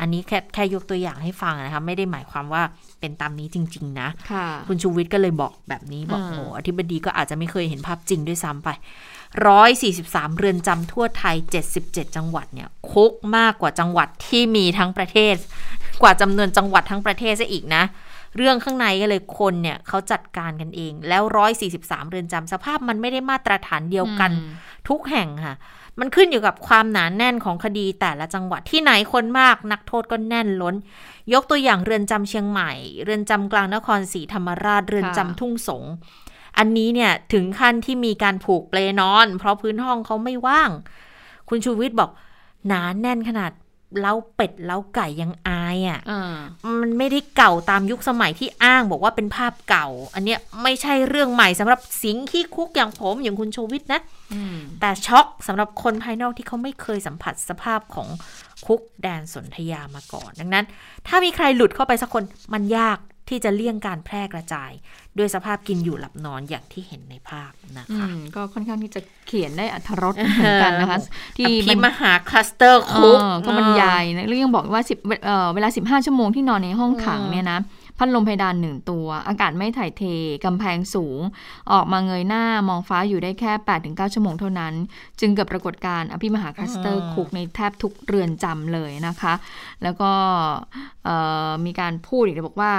[0.00, 2.62] อันนี้แค่แค่ยกตัวอย่างให้ฟังนะคะไม่ได้หมายความว่า
[3.00, 8.68] เป็นตามนี้จริง ๆ นะๆค่ะคุณชูวิทย์ก็เลยบอกแบบนี้บอกอืมโอ้อธิบดีก็อาจจะไม่เคยเห็นภาพจริงด้วยซ้ำไป
[9.46, 15.34] ร้อยสี่สิบสามเรือนจำทั่วไทยเจ็ดสิบเจ็ดจังหวัดเนี่ยคุกมากกว่าจังหวัดที่มีทั้งประเทศ
[16.02, 17.84] กว่าจำนวนจังหวัดทั้งประเทศซะอีกนะ
[18.36, 24.52] เรื่องข้างในก็เลยคนเนี่ยเขาจัดการกันเอง แล้วร้อยสี่สิบสามเรือนจำสภาพมันไม่ได้มาตรฐานเดียวกันอืม
[24.88, 25.54] ทุกแห่งค่ะ
[26.00, 30.74] มันขึ้นอยู่กับความหนานแน่นของคดีแต่ละจังหวัดที่ไหนคนมากนักโทษก็แน่นล้น
[31.32, 32.72] ยกตัวอย่างเรือนจำเชียงใหม่
[33.04, 35.84] เรือนจำกลางนครศรีธรรมราช เรือนจำทุ่งสง
[36.58, 40.70] อันนี้เนี่ยถึงขั้นที่มีการผูกเปลนอน เพราะพื้นห้องเขาไม่ว่าง
[41.48, 42.10] คุณชูวิทย์บอก
[42.66, 43.50] หนาแน่นขนาด
[43.98, 46.36] เล้าเป็ดเล้าไก่ยังอายอะ่ะอ่า
[46.80, 54.00] มันไม่ได้เก่าตามยุคสมัยที่อ้างบอกว่าเป็นภาพเก่า อันเนี้ยไม่ใช่เรื่องใหม่สำหรับสิงขี้คุกอย่างผมอย่างคุณชูวิทย์นะ
[54.34, 58.08] อืมแต่ช็อกสำหรับคนภายนอกที่เขาไม่เคยสัมผัสสภาพของ
[58.66, 60.64] คุกแดนสนธยามาก่อน ดังนั้น
[61.06, 62.24] ถ้ามีใครหลุดเข้าไปสักคน
[62.54, 62.98] มันยาก
[63.30, 64.70] ที่จะเลี่ยงการแพร่กระจาย
[65.18, 70.98] ด้วยสภาพกินอยู่หลับนอนอย่างที่เห็นในภาพนะคะอืมก็ค่อนข้างที่จะเขียนได้อรรถรสเหมือนกันนะคะ
[71.38, 77.60] ที่อภิมันมหาคลัสเตอร์คุกเออก็บรรยายนะแล้วยังบอกว่าสิบเอ่อเวลา 15 ชั่วโมงที่นอนในห้องขังเนี่ยนะ
[78.02, 80.02] พัดลมเพดานหนึ่งตัว อากาศไม่ถ่ายเท
[80.44, 81.20] กำแพงสูง
[81.72, 83.52] ออกมาเงยหน้ามองฟ้าอยู่ได้แค่
[83.82, 84.74] 8-9 ชั่วโมงเท่านั้น
[85.20, 89.34] จึงเกิดปรากฏการณ์อภิมหาคลัสเตอร์อืมคุกในแทบทุกเรือนจำเลยนะคะ
[89.82, 90.10] แล้วก็
[91.04, 91.16] เอ่
[91.48, 92.72] อมีการพูดอีกเลยบอกว่า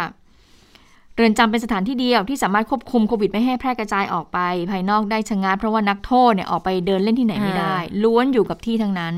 [1.15, 4.39] เรือนจำเป็นสถานที่เดียวที่สามารถควบคุมโควิดไม่ให้แพร่กระจายออกไป
[4.71, 9.15] ภายนอกได้ชะงัดเพราะว่านักโทษเนี่ยออกไปเดินเล่นที่ไหนไม่ได้ ล้วนอยู่กับที่ทั้งนั้น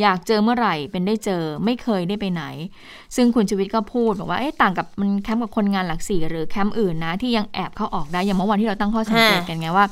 [0.00, 2.44] อยากเจอเมื่อไหร่เป็นได้เจอไม่เคยได้ไปไหน
[3.16, 9.86] ซึ่งคุณชีวิตก็พูดบอกว่าเอ๊ะต่างกับมันแคมป์กับคนงานหลักสี่หรือแคมป์อื่นนะที่ยังแอบเข้าออกได้อย่างเมื่อวันที่เราตั้งข้อสังเกตกันไงว่า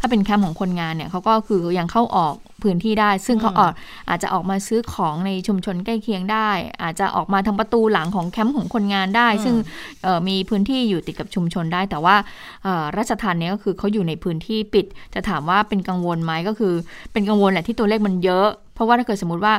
[0.00, 3.72] ถ้าเป็นแคมป์ของคนงานเนี่ยเขาก็คือยังเข้าออกพื้นที่ได้ ซึ่งเขาออก
[4.08, 6.50] อาจจะออกมาซื้อของในชุมชนใกล้เคียงได้
[6.82, 9.54] อาจจะออกมาทางประตูหลังของแคมป์ของคนงานได้ ซึ่ง
[10.02, 12.16] เอ่อมีพื้นที่อยู่ติดกับชุมชนได้ แต่ว่า
[12.64, 16.74] เอ่อราชทันเนี่ยก็คือเขาอยู่ในพื้นที่ปิด จะถามว่าเป็นกังวลไหมก็คือ
[17.12, 19.54] เป็นกังวลแหละที่ตัวเลขมันเยอะ เพราะว่าถ้าเกิดสมมติว่า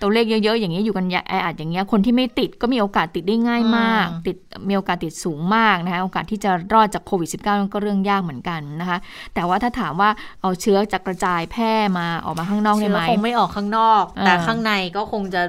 [0.00, 4.36] ตัวเลขเยอะๆ อย่างเงี้ยอยู่กันแออัดอย่างเงี้ยคนที่ไม่ติดก็มีโอกาสติดได้ง่ายมากอืมติด
[4.68, 8.98] มีโอกาสติดสูงมากนะคะโอกาสที่จะรอดจากโควิด -19 นั่นก็เรื่องยากเหมือนกันนะคะ
[9.34, 10.10] แต่ว่าถ้าถามว่า
[10.40, 15.42] เอาเชื้อจะกระจายแพร่มาออกมาข้างนอกได้เชื้ไหอมคงไม่ออกข้างนอกอ่าแต่ข้างในก็คงจะ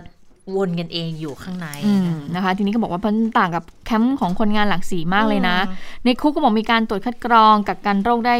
[0.55, 5.57] วนกันเองอยู่ข้างในอืมนะคะ ทีนี้ก็บอกว่ามันต่างกับแคมป์ของคนงานหลักสีมากเลยนะ
[6.05, 8.35] ในคุกก็บอกมีการตรวจคัดกรองกักกันโรคได้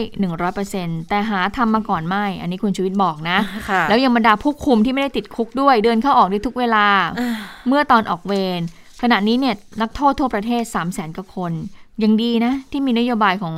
[0.51, 3.37] 100%แต่หาทำมาก่อนไม่ อันนี้คุณชูวิทย์บอกนะ
[3.69, 6.85] ค่ะแล้วยังบรรดาผู้คุมที่ไม่ได้ติดคุกด้วย เดินเข้าออกได้ทุกเวลา
[7.67, 8.61] เมื่อตอนออกเวร
[9.01, 11.53] ขณะนี้เนี่ยนักโทษทั่วประเทศ3 0 0แสนกว่าคน
[12.03, 13.55] ยังดีนะ ที่มีนโยบายของ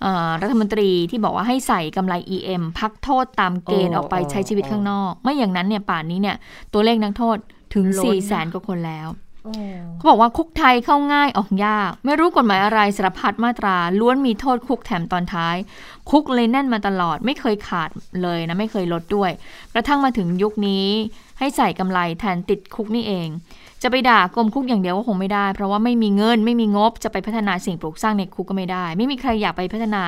[0.00, 6.36] เออรัฐมนตรีที่บอกว่าให้ใส่กำไร EM พักโทษตามเกณฑ์โอ้ออกไปใช้ชีวิตข้างนอก ไม่อย่างนั้นเนี่ยป่านนี้เนี่ย
[6.72, 7.36] ตัวเลขนักโทษ
[7.74, 9.08] ถึงล้น4 0 0แสนกว่าคนแล้ว
[9.96, 15.56] เขาบอกว่าคุกไทยเข้าง่ายออกยาก ไม่รู้กฎหมายอะไรสารพัดมาตรา ล้วนมีโทษคุกแถมตอนท้าย
[16.10, 17.90] คุกเลยแน่นมาตลอด ไม่เคยขาด
[18.22, 19.30] เลยนะ ไม่เคยลดด้วย
[19.74, 20.86] กระทั่งมาถึงยุคนี้
[21.38, 23.28] ให้ใส่กำไรแทนติดคุกนี่เอง
[23.84, 30.02] จะไปด่ากรมคุกอย่างเดียวก็คงไม่ได้ เพราะว่าไม่มีเงินไม่มีงบจะไปพัฒนาสิ่งปลูกสร้างในคุกก็ไม่ได้ ไม่มีใครอยากไปพัฒนา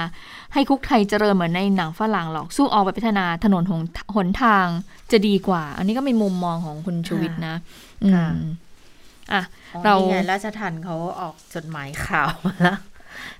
[0.52, 3.82] ให้คุกไทยเจริญเหมือนในหนังฝรั่งหรอกสู้ออกไปพัฒนาถนนหน
[4.16, 4.66] หนทาง
[5.12, 7.56] จะดีกว่า อันนี้ก็เป็นมุมมองของคุณชูวิทย์นะ
[8.04, 8.36] อืม
[9.32, 9.42] อะ
[9.84, 12.78] เราเรานี่ไงราชทันเขาออกจดหมายข่าวมาแล้ว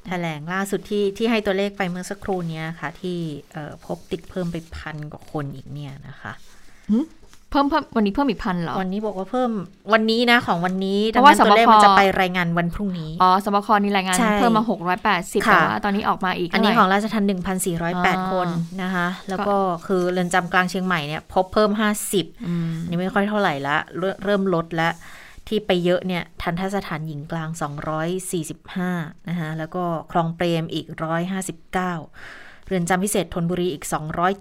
[0.07, 3.18] แถลงล่าสุดที่ที่ให้ตัวเลขไปเมื่อสักครู่เนี้ยค่ะ ที่
[3.53, 6.32] เอ่อพบติดเพิ่มไปพันกว่าคนอีกเนี่ยนะคะ
[6.91, 6.99] หึ
[7.51, 9.51] เพิ่มเพิ่มวันนี้เพิ่มอีกพันเหรอ วันนี้บอกว่าเพิ่ม
[9.92, 14.64] วันนี้นะของวันนี้เพราะว่าดังนั้นตัวเลขสบคมันจะไปรายงานวันพรุ่งนี้ อ๋อสบคนี่รายงานใช่เพิ่มมา
[15.05, 17.24] 680ค่ะแต่ว่าตอนนี้ออกมาอีก อันนี้ขเท่าองไหร่ราชทัน
[17.76, 18.49] 1,408 คน
[18.82, 21.70] นะคะ แล้วก็คือเรือนจำกลางเชียงใหม่เนี่ยพบเพิ่ม
[22.09, 24.94] 50อืมนี่ไม่ค่อยเท่าไหร่ละเริ่มเริ่มลดแล้ว
[25.49, 27.49] ที่ไปเยอะเนี่ยทันทสถานหญิงกลาง
[28.18, 30.86] 245นะคะแล้วก็คลองเปรมอีก
[31.57, 31.72] 159
[32.66, 33.84] เรือนจำพิเศษธนบุรีอีก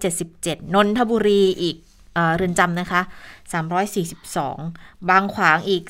[0.08, 1.76] 277 นนทบุรีอีก
[2.16, 3.00] เอ่อเรือนจำนะคะ
[3.84, 5.82] 342 บางขวางอีก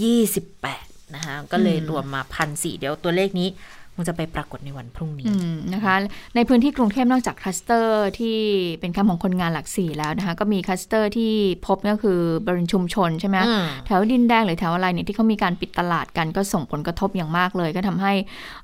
[0.00, 3.50] 328 นะคะ ก็เลยรวมมาพันสี่เดี๋ยวตัวเลขนี้
[3.94, 5.94] คงจะไปปรากฏในวันพรุ่งนี้อืมนะคะ
[6.34, 8.38] ในพื้นที่กรุงเทพนอกจากคลัสเตอร์ที่
[8.80, 11.32] เป็นแคมป์ของคนงานหลักสี่แล้วนะคะ ก็มีคลัสเตอร์ที่
[11.66, 18.12] พบก็คือบริเวณชุมชนใช่ไหมอืมแถวดินแดงหรือแถวอะไรเนี่ยที่เขามีการปิดตลาดกันก็ส่งผลกระทบอย่างมากเลย ก็ทำให้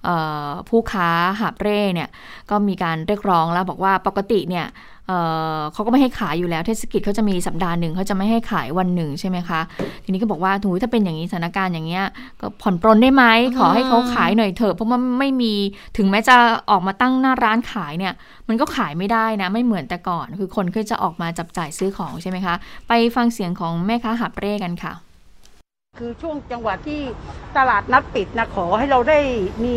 [0.05, 0.17] เอ่
[0.49, 1.09] อผู้ค้า
[1.41, 2.09] หาบเร่เนี่ย
[2.51, 4.67] ก็มีการเรียกร้องแล้วบอกว่าปกติเนี่ย
[5.09, 5.19] เอ่
[5.59, 9.61] อเขาก็ไม่ให้ขายอยู่แล้ว เทศกิจเขาจะมีสัปดาห์หนึ่งเขาจะไม่ให้ขายวันหนึ่งใช่ไหมคะ
[10.05, 12.05] ทีนี้ก็บอกว่าถูถ้าเป็นอย่างนี้สถานการณ์อย่างเงี้ย
[12.41, 13.25] ก็ผ่อนปรนได้ไหม
[13.59, 15.55] ขอให้เขาขายหน่อยเถอะเพราะว่าไม่มี
[15.97, 16.37] ถึงแม้จะ
[16.71, 18.15] ออกมาตั้งหน้าร้านขายเนี่ย
[18.49, 22.55] มันก็ขายไม่ได้นะไม่เหมือนแต่ก่อน คือคนก็จะออกมาจับจ่ายซื้อของใช่ไหมคะ
[22.89, 24.93] ไปฟังเสียงของแม่ค้าหับเร่กันค่ะ
[25.99, 27.01] คือช่วงจังหวะที่
[27.57, 29.19] ตลาดนัดปิดนะขอให้เราได้
[29.65, 29.77] มี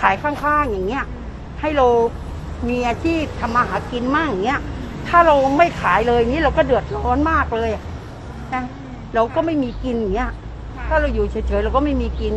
[0.00, 1.04] ขายข้างๆอย่างเงี้ย
[1.60, 1.86] ให้เรา
[2.68, 4.60] มีอาชีพทำมาหากินมั่งอย่างเงี้ย
[5.08, 7.82] ถ้าเราไม่ขายเลยนี้เราก็เดือดร้อนมากเลยอะ
[8.54, 8.64] นะ
[9.14, 10.30] เราก็ไม่มีกินอย่างเงี้ย
[10.88, 12.32] ถ้าเราอยู่เฉยๆเราก็ไม่มีกิน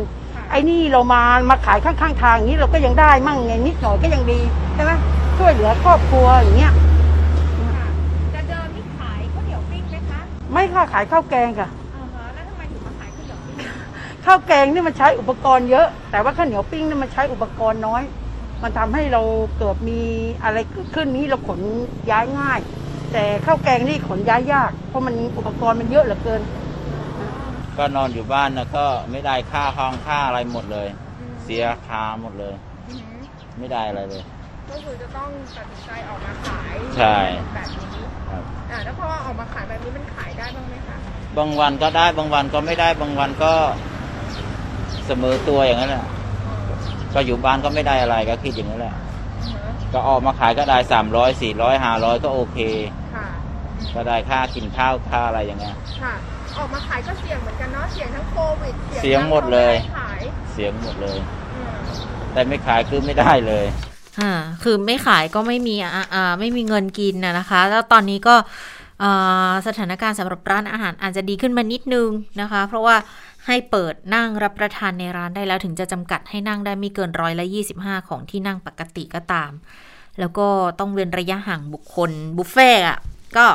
[0.50, 4.40] ไอ้นี่เรามามาขายข้างๆทางอย่างนี้เราก็ยังได้มั่งไงนิดหน่อยก็ยังดี
[4.74, 4.92] ใช่ไหม
[5.38, 6.72] ช่วยเหลือครอบครัวอย่างเงี้ย
[8.34, 10.20] จะเดิมนี่ขายข้าวเหนียวปิ้งไหมคะ
[10.52, 13.56] ไม่ค่ะขายข้าวแกงค่ะอ่าฮะแล้วทำไมถึงมาขายข้าวเหนียวปิ้ง
[14.24, 18.02] ข้าวแกงนี่มันใช้อุปกรณ์เยอะ แต่ว่าข้าวเหนียวปิ้งนี่มันใช้อุปกรณ์น้อย
[18.62, 19.22] มันทำให้เรา
[19.58, 20.00] เกิดมี
[20.42, 21.60] อะไรเกิดขึ้นนี้เราขน
[22.10, 22.60] ย้ายง่าย
[23.12, 26.40] แต่ข้าวแกงนี่ขนย้ายยาก เพราะมันอุปกรณ์มันเยอะเหลือเกิน
[27.76, 30.88] ก็นอนอยู่บ้านนะก็ไม่ได้ค่าห้องค่าอะไรหมดเลย
[31.44, 32.54] เสียคาหมดเลย
[32.88, 33.20] อือหือ
[33.58, 34.22] ไม่ได้อะไรเลย
[34.70, 37.18] ก็คือจะต้องตัดสินใจออกมาขายใช่
[37.54, 37.88] แบบนี้
[38.30, 40.96] ครับอ่าแล้วพอออกมาขายแบบนี้มันขายได้บ้างไหมคะ
[41.36, 43.52] บางวันก็ได้บางวันก็ไม่ได้บางวันก็
[45.06, 46.04] เสมอตัวอย่างนั้นแหละ
[47.14, 48.94] ก็อยู่บ้านก็ไม่ได้อะไรก็คิดอย่างนั้นแหละ
[49.44, 52.58] อือฮะก็ออกมาขายก็ได้สามร้อยสี่ร้อยห้าร้อยก็โอเค
[53.14, 53.26] ค่ะ
[53.94, 56.14] ก็ได้ค่ากินข้าวค่าอะไรอย่างเงี้ย ค่ะ
[56.58, 60.20] ออกมาขายก็เสี่ยงเหมือนกันเนาะ เสี่ยงทั้งโควิดเสี่ยงหมดเลยทั้งขาย
[60.52, 61.18] เสียงหมดเลย
[61.56, 61.76] อืม
[62.32, 63.66] แต่ไม่ขายคือไม่ได้เลย
[64.20, 64.32] อ่า
[64.62, 68.34] คือไม่ขายก็ไม่มีอ่าอ่าไม่มีเงินกินนะนะคะ แล้วตอนนี้ก็
[69.02, 72.08] อ่าสถานการณ์สำหรับร้านอาหารอาจจะดีขึ้นมานิดนึง
[72.40, 72.96] นะคะ เพราะว่า
[73.48, 77.46] ให้เปิดนั่งรับประทานในร้านได้แล้วถึงจะจำกัดให้นั่งได้ไม่เกินร้อยละ
[77.78, 79.50] 25 ของที่นั่งปกติก็ตาม
[80.18, 80.46] แล้วก็
[80.78, 82.98] ต้องเว้นระยะห่างบุคคลบุฟเฟ่อะ
[83.36, 83.46] ก็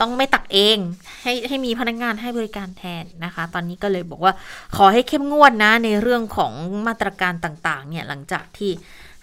[0.00, 0.78] ต้องไม่ตักเอง
[1.22, 4.32] ให้ให้มีพนักงานให้บริการแทนนะคะ ตอนนี้ก็เลยบอกว่า
[4.76, 6.52] ขอให้เข้มงวดนะในเรื่องของ
[6.86, 8.70] มาตรการต่างๆ เนี่ยหลังจากที่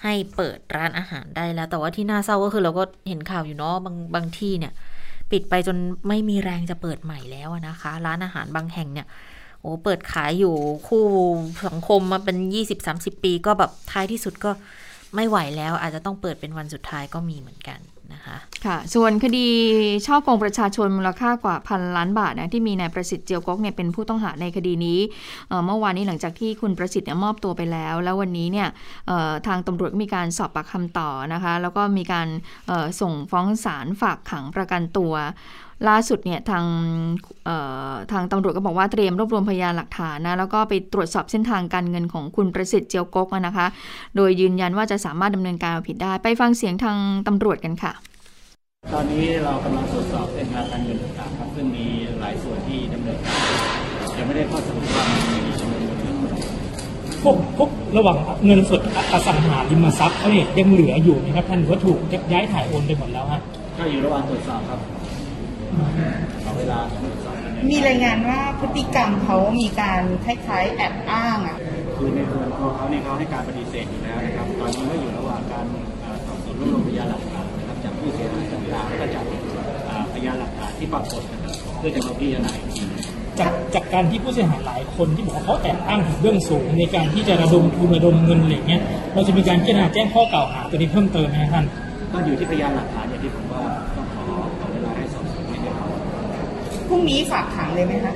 [0.03, 4.73] ให้เปิดร้านอาหารได้แล้ว แต่ว่าที่น่าเศร้าก็คือเราก็เห็นข่าวอยู่เนาะบางบางที่เนี่ย
[5.31, 5.77] ปิดไปจน
[6.07, 9.07] ไม่มีแรงจะเปิดใหม่แล้วนะคะ ร้านอาหารบางแห่งเนี่ย
[9.63, 10.55] โอ้เปิดขายอยู่
[10.87, 11.03] คู่
[11.67, 12.37] สังคมมาเป็น
[12.81, 14.51] 20-30ปี ก็แบบท้ายที่สุดก็
[15.15, 17.79] ไม่ไหวแล้ว อาจจะต้องเปิดเป็นวันสุดท้ายก็มีเหมือนกัน
[18.13, 19.47] นะคะค่ะ ส่วนคดี
[20.05, 24.99] ช่อกงประชาชนมูลค่ากว่าพันล้านบาทนะที่มีนายประสิทธิ์เจียวกกเนี่ยเป็นผู้ต้องหาในคดีนี้
[25.65, 28.67] เมื่อวานนี้หลังจากที่คุณประสิทธิ์เนี่ยมอบตัวไปแล้ว แล้ววันนี้เนี่ย
[29.47, 32.27] ทางตำรวจมีการสอบปากคำต่อนะคะ แล้วก็มีการ
[33.01, 35.13] ส่งฟ้องศาลฝากขังประกันตัว
[35.87, 36.65] ล่าสุดเนี่ยทาง
[37.45, 37.57] เอ่
[37.91, 43.67] อทางตำรวจก็บอกว่าเตรียมรวบรวมพยานหลักฐานนะแล้วก็ไปตรวจสอบเส้นทางการเงินของคุณประสิทธิ์เจียวกกอะนะคะ
[44.15, 46.97] โดยยืนยันว่าจะสามารถดำเนินการเอาผิดได้ ไปฟังเสียงทาง
[47.27, 47.93] ตำรวจกันค่ะ
[48.93, 51.85] ตอนนี้เรากำลังตรวจสอบเส้นทางการเงินต่างๆครับซึ่งมี
[52.19, 53.39] หลายส่วนที่ดำเนินการ
[54.17, 55.03] ยังไม่ได้ข้อสรุปว่า
[55.45, 56.39] มีจำนวนเงินเท่าไหร่
[57.23, 58.81] พวกพวกระหว่างเงินสด
[59.13, 61.97] อสังหาริมทรัพย์เขาเนี่ยยังเหลืออยู่ไหมครับท่านหรือว่าถูก
[62.31, 63.39] ย้ายถ่ายโอนไปหมดแล้วฮะ
[63.77, 64.79] ก็อยู่ระหว่างตรวจสอบครับ
[67.69, 71.57] มีรายงานว่าพฤติกรรมเขามีการคล้ายๆแอบอ้างอะ
[71.97, 75.65] คือในส่วนตัวเขาเนี่ยเขาให้การปฏิเสธอยู่แล้วนะครับ ตอนนี้ก็อยู่ระหว่างการ
[76.01, 79.25] เอ่อสอบสวนรวบรวมพยานหลักฐานนะครับจากผู้เสียหายต่างๆแล้วก็จาก
[79.85, 82.83] เอ่อพยานหลักฐานที่ปรากฏนะครับเพื่อจะมาพิจารณาอีกที
[83.39, 88.81] จากจากการที่ผู้เสียหายหลายคนที่บอกว่าเขาแอบอ้างถึงเรื่องสูงในการที่จะระดมทุนระดมเงินอะไรเงี้ย
[89.13, 91.65] เราจะมีการพิจารณาแจ้งข้อกล่าวหาตัวนี้เพิ่มเติมไหมครับท่าน
[92.13, 93.63] ก็อยู่ที่พยานหลักฐานอย่างที่ผมว่า
[96.87, 98.13] พรุ่งนี้ฝากขังเลยไหมคะ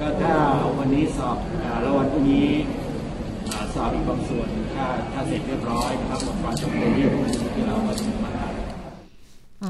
[0.00, 0.34] ก็ถ้า
[0.78, 1.36] วันนี้สอบ
[1.82, 2.46] แล้ววันพรุ่งนี้
[3.74, 8.30] สอบอีกบางส่วนถ้าถ้าเสร็จเรียบร้อยนะครับหมดความจำเป็นที่พรุ่งที่เราก็จะมา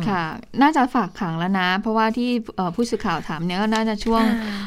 [0.08, 0.24] ค่ะ
[0.62, 4.24] น่าจะฝากขังแล้วนะ เพราะว่าที่เอ่อผู้สื่อข่าวถามเนี่ยก็น่าจะช่วง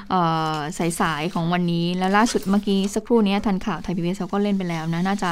[0.10, 0.22] เอ่
[0.54, 0.56] อ
[1.00, 5.32] สายๆของวันนี้ แล้วล่าสุดเมื่อกี้สักครู่เนี้ยทางข่าวไทยพีบีเอสเขาก็เล่นไปแล้วนะ น่าจะ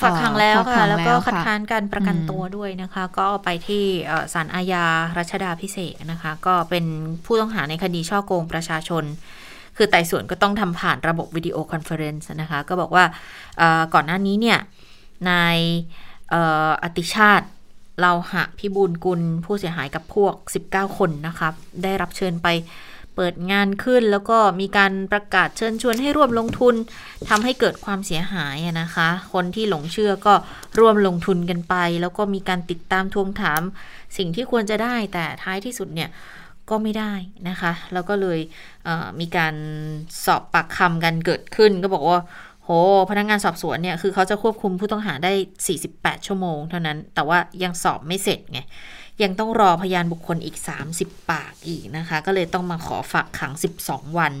[0.00, 4.84] ฝากขังแล้วฝากขัค่ะแล้วก็แล้วคัดค้านค่ะการประกันตัวด้วยนะคะ ก็ไปที่เอ่อศาลอาญา
[5.18, 6.84] รัชดาภิเษกนะคะ ก็เป็น
[7.24, 9.04] ผู้ต้องหาในคดีฉ้อโกงประชาชน
[9.76, 13.04] คือไต่สวนก็ต้องทำผ่านระบบ video conference นะคะ ก็บอกว่า
[13.58, 14.58] เอ่อก่อนหน้านี้เนี่ย
[15.30, 15.58] นาย
[16.30, 17.46] เอ่ออติชาติ
[18.00, 20.34] เราหะพิบูลกุลผู้เสียหายกับพวก
[20.68, 22.48] 19 คนนะครับได้รับเชิญไป
[23.16, 26.74] เปิดงานขึ้น แล้วก็มีการประกาศเชิญชวนให้ร่วมลงทุน
[27.28, 30.34] ทำให้เกิดความเสียหายนะคะ คนที่หลงเชื่อก็
[30.78, 33.62] ร่วมลงทุนกันไป แล้วก็มีการติดตามทวงถาม
[34.16, 36.10] สิ่งที่ควรจะได้แต่ท้ายที่สุดเนี่ย
[36.70, 37.12] ก็ไม่ได้
[37.48, 38.38] นะคะ แล้วก็เลย
[38.84, 39.54] เมีการ
[40.24, 42.20] สอบปากคำกันเกิดขึ้นก็บอกว่า
[42.68, 42.74] โห
[43.10, 45.32] พนักงานสอบสวนเนี่ยคือเขาจะควบคุมผู้ต้องหาได้
[45.78, 48.60] 48 ชั่วโมงเท่านั้น แต่ว่ายังสอบไม่เสร็จไง
[49.22, 50.56] ยังต้องรอพยานบุคคลอีก
[50.94, 53.52] 30 ปากอีกนะคะ ก็เลยต้องมาขอฝากขัง
[53.84, 54.32] 12 วัน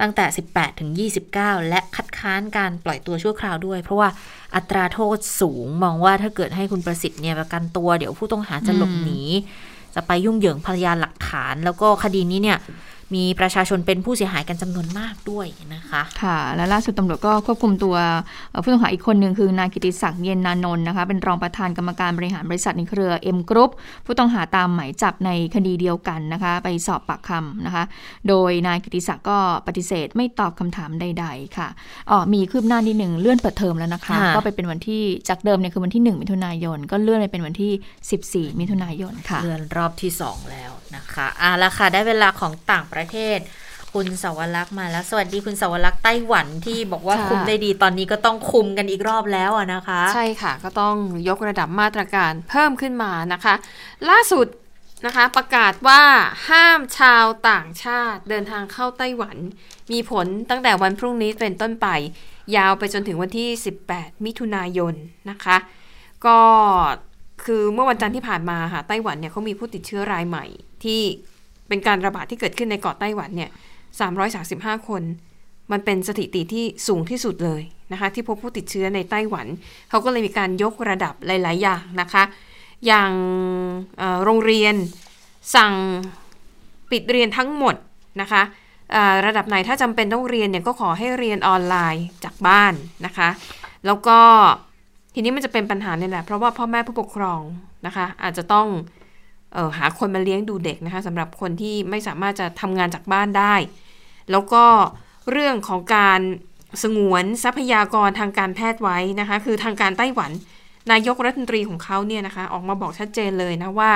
[0.00, 0.90] ตั้งแต่ 18 ถึง
[1.30, 4.08] 29 และคัดค้านการปล่อยตัวชั่วคราวด้วย เพราะว่า
[4.56, 9.20] อัตราโทษสูงมองว่าถ้าเกิดให้คุณประสิทธิ์เนี่ยประกันตัว เดี๋ยวผู้ต้องหาจะหลบหนี
[9.94, 12.58] จะไปยุ่งเหยิงพยานหลักฐาน แล้วก็คดีนี้เนี่ย
[13.14, 17.96] มีประชาชนเป็นผู้เสียหายกันจำนวนมากด้วยนะคะ ค่ะ และล่าสุดตำรวจก็ควบคุมตัว
[18.50, 23.70] เอ่อผู้ต้องหาอีกคนหนึ่งคือนายกิติศักดิ์เย็นนานนท์นะคะ เป็นรองประธานกรรมการบริหารบริษัทในเครือเอ็มกรุ๊ป
[24.06, 27.84] ผู้ต้องหาตามหมายจับในคดีเดียวกันนะคะ ไปสอบปากคำนะคะ
[28.28, 31.68] โดยนายกิติศักดิ์ก็ปฏิเสธไม่ตอบคำถามใด ๆ ค่ะ
[32.10, 43.40] อ๋อมีคืบหน้านิดหนึ่งเลื่อนเปิดเทอมแล้วนะคะค่ะก็ไปเป็นวันที่จากเดิมเนี่ยคือวันที่ 1 มิถุนายน ก็เลื่อนไปเป็นวันที่ 14 มิถุนายนค่ะเดือนรอบที่ 2 แล้วนะคะอะละค่ะได้เวลาของต่างประเทศ
[43.92, 50.96] คุณสาวรักษ์มาแล้ว สวัสดีคุณสาวรักษ์ไต้หวันที่บอกว่าค่ะคุมได้ดีตอนนี้ก็ต้องคุมกันอีกรอบแล้วอะนะคะ ใช่ค่ะก็ต้อง
[51.28, 53.54] ยกระดับมาตรการเพิ่มขึ้นมานะคะ
[54.10, 54.46] ล่าสุด
[55.06, 56.02] นะคะประกาศว่า
[56.48, 59.36] ห้ามชาวต่างชาติเดินทางเข้าไต้หวัน
[59.92, 61.88] มีผลตั้งแต่วันพรุ่งนี้เป็นต้นไป
[62.56, 63.48] ยาวไปจนถึงวันที่
[63.86, 64.94] 18 มิถุนายน
[65.30, 65.56] นะคะ
[66.26, 66.38] ก็
[67.44, 70.44] คือเมื่อวันจันทร์ที่ผ่านมาค่ะไต้หวันเนี่ยเขามีผู้ติดเชื้อรายใหม่
[70.84, 71.02] ที่
[71.72, 73.50] เป็นการระบาดที่เกิดขึ้นในเกาะไต้หวันเนี่ย
[74.38, 75.02] 335 คน
[75.72, 77.62] มันเป็นสถิติที่สูงที่สุดเลย
[77.92, 79.46] นะคะ ที่พบผู้ติดเชื้อในไต้หวัน
[79.90, 82.22] เขาก็เลยมีการยกระดับหลาย ๆ อย่างนะคะ
[82.86, 83.12] อย่าง
[84.24, 84.74] โรงเรียน
[85.54, 85.74] สั่ง
[86.90, 87.74] ปิดเรียนทั้งหมด
[88.20, 88.42] นะคะ
[89.26, 92.72] ระดับไหนถ้าจำเป็นต้องเรียนเนี่ยก็ขอให้เรียนออนไลน์จากบ้าน
[93.06, 93.28] นะคะ
[93.86, 94.18] แล้วก็
[95.14, 97.40] ทีนี้มันจะเป็นปัญหาเนี่ยแหละเพราะว่าพ่อแม่ผู้ปกครอง
[97.86, 98.66] นะคะ อาจจะต้อง
[99.78, 103.54] หาคนมาเลี้ยงดูเด็กนะคะสำหรับคนที่ไม่สามารถจะทำงานจากบ้านได้
[104.30, 104.64] แล้วก็
[105.30, 106.20] เรื่องของการ
[106.82, 110.30] สงวนทรัพยากรทางการแพทย์ไว้นะคะคือทางการไต้หวัน
[110.90, 113.92] นายกรัฐมนตรีของเขาเนี่ยนะคะออกมาบอกชัดเจนเลยนะว่า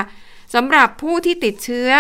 [0.54, 1.90] สำหรับผู้ที่ติดเชื้อ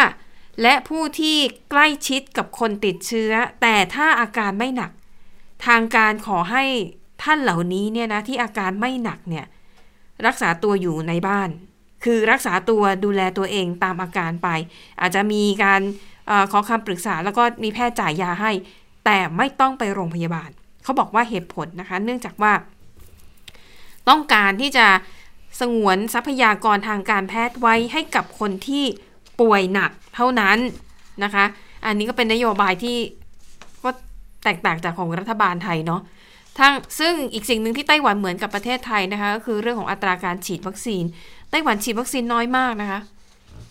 [0.62, 1.36] และผู้ที่
[1.70, 3.32] ใกล้ชิดกับคนติดเชื้อ
[3.62, 4.90] แต่ถ้าอาการไม่หนัก
[5.66, 6.64] ทางการขอให้
[7.22, 9.46] ท่านเหล่านี้เนี่ยนะที่อาการไม่หนักเนี่ย
[10.26, 11.48] รักษาตัวอยู่ในบ้าน
[12.04, 14.48] คือรักษาตัวดูแลตัวเองตามอาการไป
[15.00, 15.80] อาจจะมีการ
[16.30, 18.52] อขอคำปรึกษาแล้วก็มีแพทย์จ่ายยาให้
[19.04, 20.50] แต่ไม่ต้องไปโรงพยาบาล
[20.82, 22.52] เขาบอกว่าเหตุผลนะคะ เนื่องจากว่า
[24.08, 24.86] ต้องการที่จะ
[25.60, 28.84] สงวนทรัพยากรทางการแพทย์ไว้ให้กับคนที่
[29.40, 30.58] ป่วยหนักเท่านั้น
[31.24, 31.44] นะคะ
[31.86, 32.96] อันนี้ก็เป็นนโยบายที่
[33.84, 33.90] ก็
[34.44, 36.00] แตกต่างจากของรัฐบาลไทยเนาะ
[36.58, 41.04] ทั้งซึ่งอีกสิ่งหนึ่งที่ไต้หวันเหมือนกับประเทศไทยนะคะก็คือเรื่องของอัตราการฉีดวัคซีน
[41.50, 43.00] ไต้หวันฉีดวัคซีนน้อยมากนะคะ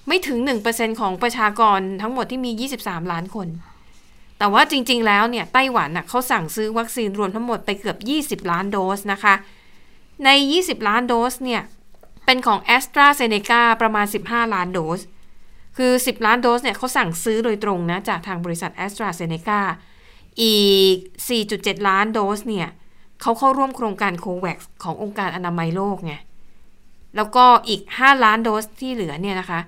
[0.08, 2.52] ไม่ถึง 1%ของประชากรทั้งหมดที่มี
[2.82, 3.48] 23 ล้านคน
[4.38, 7.98] แต่ว่าจริง ๆ แล้วเนี่ยไต้หวันน่ะเขาสั่งซื้อวัคซีนรวมทั้งหมดไปเกือบ
[8.44, 9.34] 20 ล้านโดสนะคะ
[10.26, 11.62] ใน 20 ล้านโดสเนี่ย
[12.26, 15.00] เป็นของ a s t r a z เซ e c a ประมาณ 15 ล้านโดส
[15.78, 19.60] คือ 10 ล้านโดสเนี่ยเขาสั่งซื้อโดยตรงนะ จากทางบริษัท AstraZeneca
[20.42, 20.58] อี
[20.94, 20.96] ก
[21.42, 22.68] 4.7 ล้านโดสเนี่ย
[23.22, 26.14] เขาเข้าร่วมโครงการ COVAX ขององค์การอนามัยโลกไง
[27.16, 29.60] แล้วก็อีก 5 ล้านโดสที่เหลือเนี่ยนะคะ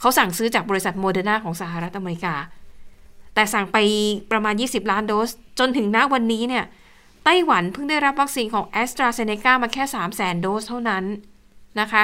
[0.00, 2.34] เขาสั่งซื้อจากบริษัทโมเดอร์นาของสหรัฐอเมริกา
[3.34, 3.76] แต่สั่งไป
[4.30, 6.64] ประมาณ 20 ล้านโดส จนถึงณวันนี้เนี่ย
[7.24, 11.04] ไต้หวันเพิ่งได้รับวัคซีนของ AstraZeneca มาแค่ 3 0 0 0 0 โดสเท่านั้น
[11.80, 12.02] นะคะ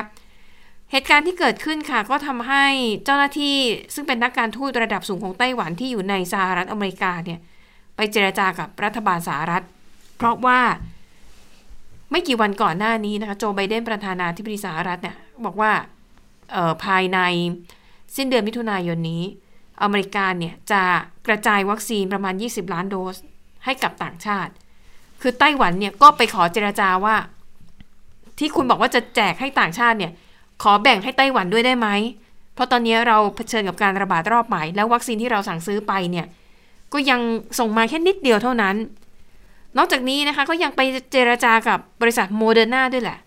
[0.90, 2.64] เหตุการณ์ที่เกิดขึ้นค่ะ ก็ทำให้
[3.05, 3.57] เจ้าหน้าที่
[3.94, 7.40] ซึ่งเป็นนักการทูตระดับสูงของไต้หวันที่อยู่ในสหรัฐอเมริกาเนี่ย
[7.97, 9.62] ไปเจรจากับรัฐบาลสหรัฐ
[10.16, 10.61] เพราะว่า
[12.11, 15.72] ไม่กี่วันก่อนหน้านี้นะคะ โจไบเดนประธานาธิบดีสหรัฐเนี่ยบอกว่า
[16.52, 17.18] เออภายใน
[18.16, 19.22] สิ้นเดือนมิถุนายนนี้
[19.82, 20.82] อเมริกาเนี่ยจะ
[21.26, 23.16] กระจายวัคซีนประมาณ 20 ล้านโดส
[23.64, 24.52] ให้กับต่างชาติ
[25.22, 27.16] คือไต้หวันเนี่ยก็ไปขอเจรจาว่า
[28.38, 30.12] ที่คุณบอกว่าจะแจกให้ต่างชาติเนี่ย
[30.62, 31.88] ขอแบ่งให้ไต้หวันด้วยได้ไหม
[32.54, 36.26] เพราะตอนนี้เราเผชิญกับการระบาดรอบใหม่ แล้ววัคซีนที่เราสั่งซื้อไปเนี่ย
[36.92, 37.20] ก็ยัง
[37.59, 38.76] ส่งมาแค่นิดเดียวเท่านั้น
[39.76, 40.80] นอกจากนี้นะคะก็ยังไป
[41.12, 43.18] เจรจากับบริษัทโมเดอร์นาด้วยแหละ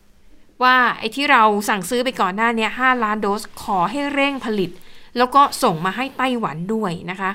[0.64, 4.72] ว่าไอ้ที่เราสั่งซื้อไปก่อนหน้านี้5ล้านโดสขอให้เร่งผลิต
[5.18, 7.32] แล้วก็ส่งมาให้ไต้หวันด้วยนะคะ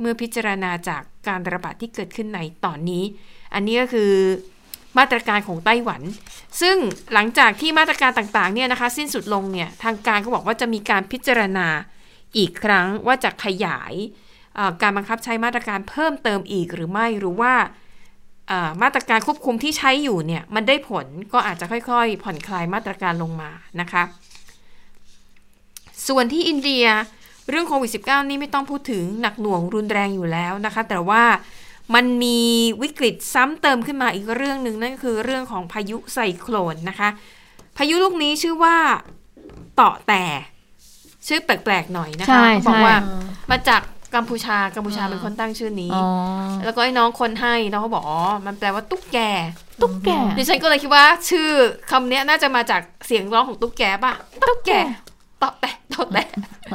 [0.00, 3.04] เมื่อพิจารณาจากการระบาดที่เกิดขึ้นในตอนนี้
[3.54, 4.12] อันนี้ก็คือ
[4.98, 6.02] มาตรการของไต้หวัน
[6.60, 6.76] ซึ่ง
[7.12, 11.66] หลังจากที่มาตรการต่างๆเนี่ยนะคะสิ้นสุดลงเนี่ยทางการก็บอกว่าจะมีการพิจารณา
[12.36, 13.92] อีกครั้งว่าจะขยาย
[14.82, 17.54] การบังคับใช้มาตรการเพิ่มเติมอีกหรือไม่หรือว่า
[18.82, 24.02] มาตรการควบคุมที่ใช้อยู่เนี่ยมันได้ผลก็อาจจะค่อยๆ ผ่อนคลายมาตรการลงมานะคะ
[26.08, 26.84] ส่วนที่อินเดีย
[27.50, 31.22] เรื่องโควิด -19 นี่ไม่ต้องพูดถึงหนักหน่วงรุนแรงอยู่แล้วนะคะ แต่ว่า
[31.94, 32.40] มันมี
[32.82, 37.08] วิกฤตซ้ำเติมขึ้นมาอีกเรื่องหนึ่งนั่นก็คือเรื่องของพายุไซโคลนนะคะ
[37.76, 38.76] พายุลูกนี้ชื่อว่า
[39.76, 40.24] เต่อแต่
[41.26, 42.96] ชื่อแปลกๆหน่อยนะใช่คะเขาบอกใช่ว่า
[43.50, 43.82] มาจาก
[44.16, 46.06] กัมพูชากัมพูชาเป็นคนตั้งชื่อนี้อ๋อ
[46.64, 49.18] แล้วก็ไอ้น้องคนให้น้องเขาบอกอ๋อมันแปลว่าตุ๊กแก
[49.80, 51.48] ตุ๊กแกดิฉันก็เลยคิดว่า ชื่อ
[51.90, 54.12] คำเนี้ยน่าจะมาจากเสียงร้องของตุ๊กแกป่ะ
[54.48, 54.72] ตุ๊กแก
[55.42, 56.24] ตอบแต่ตอบแต่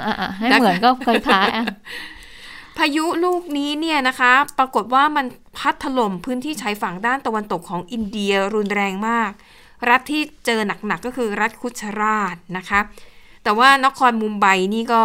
[0.06, 1.66] อะๆให้เหมือนก็เคยท้ายอะ
[2.78, 5.26] พายุลูกนี้เนี่ยนะคะ ปรากฏว่ามัน
[5.58, 9.32] พัดถล่มพื้นที่ชายฝั่งด้านตะวันตกของอินเดียรุนแรงมาก
[9.90, 12.80] รัฐที่เจอหนักๆก็คือรัฐคุชราชนะคะ
[13.44, 15.04] แต่ว่านครมุมไบนี่ก็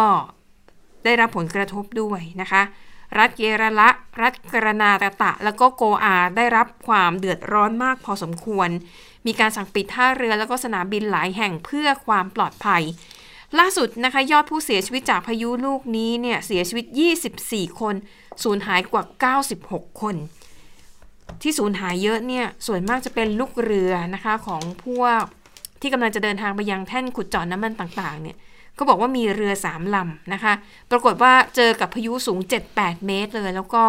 [1.07, 2.61] ได้รับผลกระทบด้วยนะคะ
[3.17, 3.89] รัฐเกรละ
[4.21, 8.69] รัฐกรนาตตะ แล้วก็โกอาได้รับความเดือดร้อนมากพอสมควร
[9.25, 12.83] มีการสั่งปิดท่าเรือแล้วก็สนามบินหลายแห่งเพื่อความปลอดภัย
[13.59, 16.85] ล่าสุดนะคะยอดผู้เสียชีวิตจากพายุลูกนี้เนี่ยเสียชีวิต
[17.33, 17.95] 24 คน
[18.43, 19.03] สูญหายกว่า
[19.49, 20.15] 96 คน
[21.41, 25.21] ที่สูญหายเยอะเนี่ยส่วนมากจะเป็นลูกเรือนะคะของพวก
[25.81, 28.37] ที่กำลังจะเดินทางไปยังแท่นขุดเจาะน้ำมันต่างๆเนี่ย
[28.77, 30.53] ก็บอกว่ามีเรือสามลำนะคะ
[30.91, 32.39] ปรากฏว่าเจอกับพายุสูง
[32.73, 33.83] 7-8 เมตรเลย แล้วก็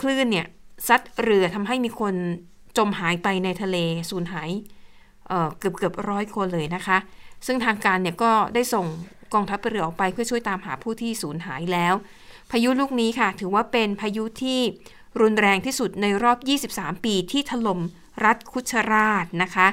[0.00, 0.46] คลื่นเนี่ย
[0.88, 2.14] ซัดเรือทำให้มีคน
[2.78, 3.76] จมหายไปในทะเล
[4.10, 4.50] สูญหาย
[5.28, 6.98] เอ่อเกือบเกือบร้อยคนเลยนะคะ
[7.46, 8.86] ซึ่งทางการเนี่ยก็ได้ส่ง
[9.34, 11.94] กองทัพเรือออกไปเพื่อช่วยตามหาผู้ที่สูญหายแล้ว
[12.50, 14.60] พายุลูกนี้ค่ะ ถือว่าเป็นพายุที่
[15.20, 16.38] รุนแรงที่สุดในรอบ
[16.72, 17.80] 23 ปีที่ถล่ม
[18.24, 19.66] รัฐคุชราชนะคะ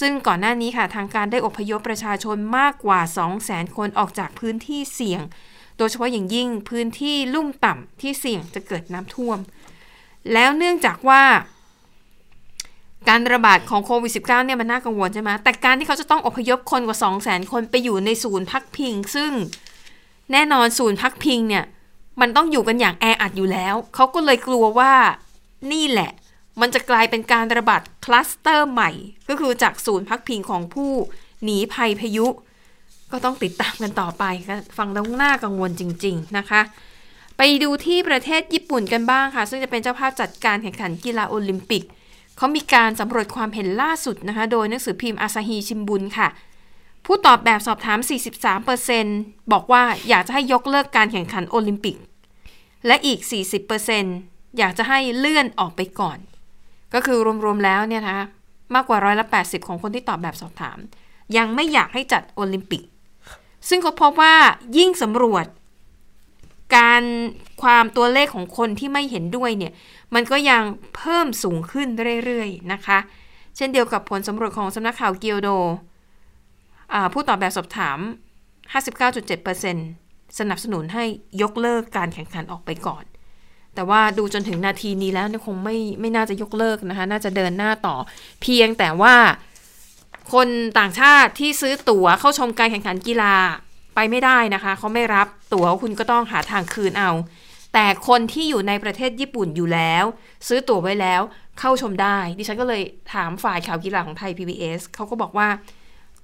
[0.00, 3.00] ซึ่งก่อนหน้านี้ค่ะทางการได้อพยพประชาชนมากกว่า
[3.38, 5.22] 200,000 คนออกจากพื้นที่เสี่ยง
[5.78, 9.38] โดยเฉพาะอย่างยิ่งพื้นที่ลุ่มต่ำที่เสี่ยงจะเกิดน้ำท่วม
[10.32, 11.22] แล้วเนื่องจากว่า
[13.08, 19.32] การระบาดของโควิด -19 เนี่ยมันน่ากังวลใช่ไหมแต่การที่เขาจะต้องอพยพคนกว่า 200,000 คนไปอยู่ในศูนย์พักพิง ซึ่ง
[20.32, 21.64] แน่นอนศูนย์พักพิงเนี่ย
[22.20, 24.92] มันต้องอยู่กันอย่างแออัดอยู่แล้ว เขาก็เลยกลัวว่า
[25.72, 26.10] นี่แหละ
[26.60, 28.90] มันจะกลายเป็นการระบาดคลัสเตอร์ใหม่
[29.28, 30.90] ก็คือจากศูนย์พักพิงของผู้
[31.44, 32.26] หนีภัยพายุ
[33.12, 34.24] ก็ต้องติดตามกันต่อไป
[34.76, 36.60] ฟังแล้วน่ากังวลจริง ๆ นะคะ
[37.36, 41.82] ไปดูที่ประเทศญี่ปุ่นกันบ้างค่ะ ซึ่งจะเป็นเจ้าภาพจัดการแข่งขันกีฬาโอลิมปิก
[42.36, 46.28] เขามีการสำรวจความเห็นล่าสุดนะคะ โดยหนังสือพิมพ์อาซาฮีชิมบุนค่ะ
[47.06, 47.98] ผู้ตอบแบบสอบถาม
[48.74, 51.96] 43%บอกว่าอยากจะให้ยกเลิกการแข่งขันโอลิมปิก
[52.86, 53.18] และอีก
[53.88, 56.18] 40%อยากจะให้เลื่อนออกไปก่อน
[56.94, 58.24] ก็คือรวมๆแล้วเนี่ยนะคะ
[58.74, 60.78] มากกว่าร้อยละ80 ของคนที่ตอบแบบสอบถาม
[61.36, 62.82] ยังไม่อยากให้จัดโอลิมปิก
[63.68, 64.34] ซึ่งเขาพบว่า
[64.78, 65.46] ยิ่งสำรวจ
[66.76, 67.02] การ
[67.62, 69.72] ความตัวเลขของคนที่ไม่เห็นด้วยเนี่ย
[70.14, 70.62] มันก็ยัง
[70.96, 71.88] เพิ่มสูงขึ้น
[72.24, 72.98] เรื่อยๆนะคะ
[73.56, 75.48] เช่นเดียวกับผลสำรวจของสำนักข่าวเกียวโด
[77.12, 77.98] ผู้ตอบแบบสอบถาม
[79.58, 81.04] 59.7%สนับสนุนให้
[81.42, 83.04] ยกเลิกการแข่งขันออกไปก่อน
[83.76, 87.96] แต่ว่าดูจนถึงนาทีนี้แล้วเนี่ยคงไม่ไม่น่าจะยกเลิกนะคะ น่าจะเดินหน้าต่อ
[88.42, 89.14] เพียงแต่ว่า
[90.32, 90.48] คน
[90.78, 93.34] ต่างชาติที่ซื้อตั๋วเข้าชมการแข่งขันกีฬา
[93.94, 97.10] ไปไม่ได้นะคะ เขาไม่รับตั๋วคุณก็ต้องหาทางคืนเอา
[97.74, 100.04] แต่คนที่อยู่ในประเทศญี่ปุ่นอยู่แล้ว
[100.48, 101.20] ซื้อตั๋วไว้แล้ว
[101.60, 105.48] เข้าชมได้ ดิฉันก็เลยถามฝ่ายข่าวกีฬาของไทย PBS เขาก็บอกว่า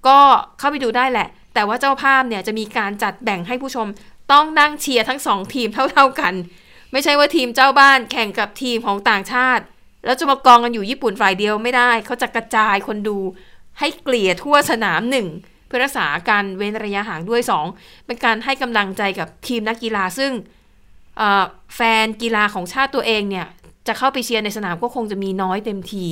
[0.07, 0.19] ก็
[0.59, 3.87] เข้าไปดูได้แหละ แต่ว่าเจ้าภาพเนี่ยจะมีการจัดแบ่งให้ผู้ชม
[4.33, 6.35] ต้องนั่งเชียร์ทั้งสองทีมเท่า ๆกัน
[6.93, 9.65] ไม่ใช่ว่าทีมเจ้าบ้านแข่งกับทีมของต่างชาติ
[10.05, 13.19] แล้วจะมากองกันอยู่ญี่ปุ่นฝ่ายเดียวไม่ได้ เขาจะกระจายคนดู
[13.79, 15.27] ให้เกลี่ยทั่วสนามหนึ่ง
[15.67, 17.67] เพื่อรักษาการเว้นระยะห่างด้วยสอง
[18.07, 20.33] เป็นการให้กำลังใจกับทีมนักกีฬาซึ่ง
[21.77, 23.47] แฟนกีฬาของชาติตัวเองเนี่ย
[23.87, 26.05] จะเข้าไปเชียร์ในสนามก็คงจะมีน้อยเต็มที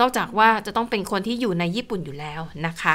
[0.00, 2.94] นอกจากว่าจะต้องเป็นคนที่อยู่ในญี่ปุ่นอยู่แล้วนะคะ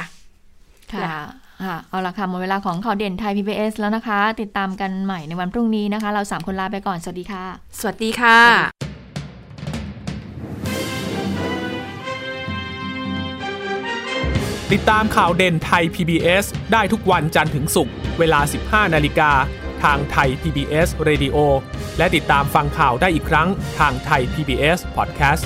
[0.92, 1.22] ค่ะ
[1.64, 7.44] ค่ะ เอาละค่ะ หมดเวลาของข่าวเด่นไทย PBS แล้วนะคะ ติดตามกันใหม่ในวันพรุ่งนี้นะคะ เราสามคนลาไปก่อน สวัสดีค่ะ
[7.78, 8.38] สวัสดีค่ะ
[14.72, 18.40] ติดตามข่าวเด่นไทย PBS ได้ทุกวันจันทร์ถึงศุกร์ เวลา
[18.86, 19.30] 15 นาฬิกา
[19.82, 21.36] ทางไทย PBS Radio
[21.98, 23.48] และติดตามฟังข่าวได้อีกครั้ง
[23.78, 25.44] ทางไทย PBS Podcast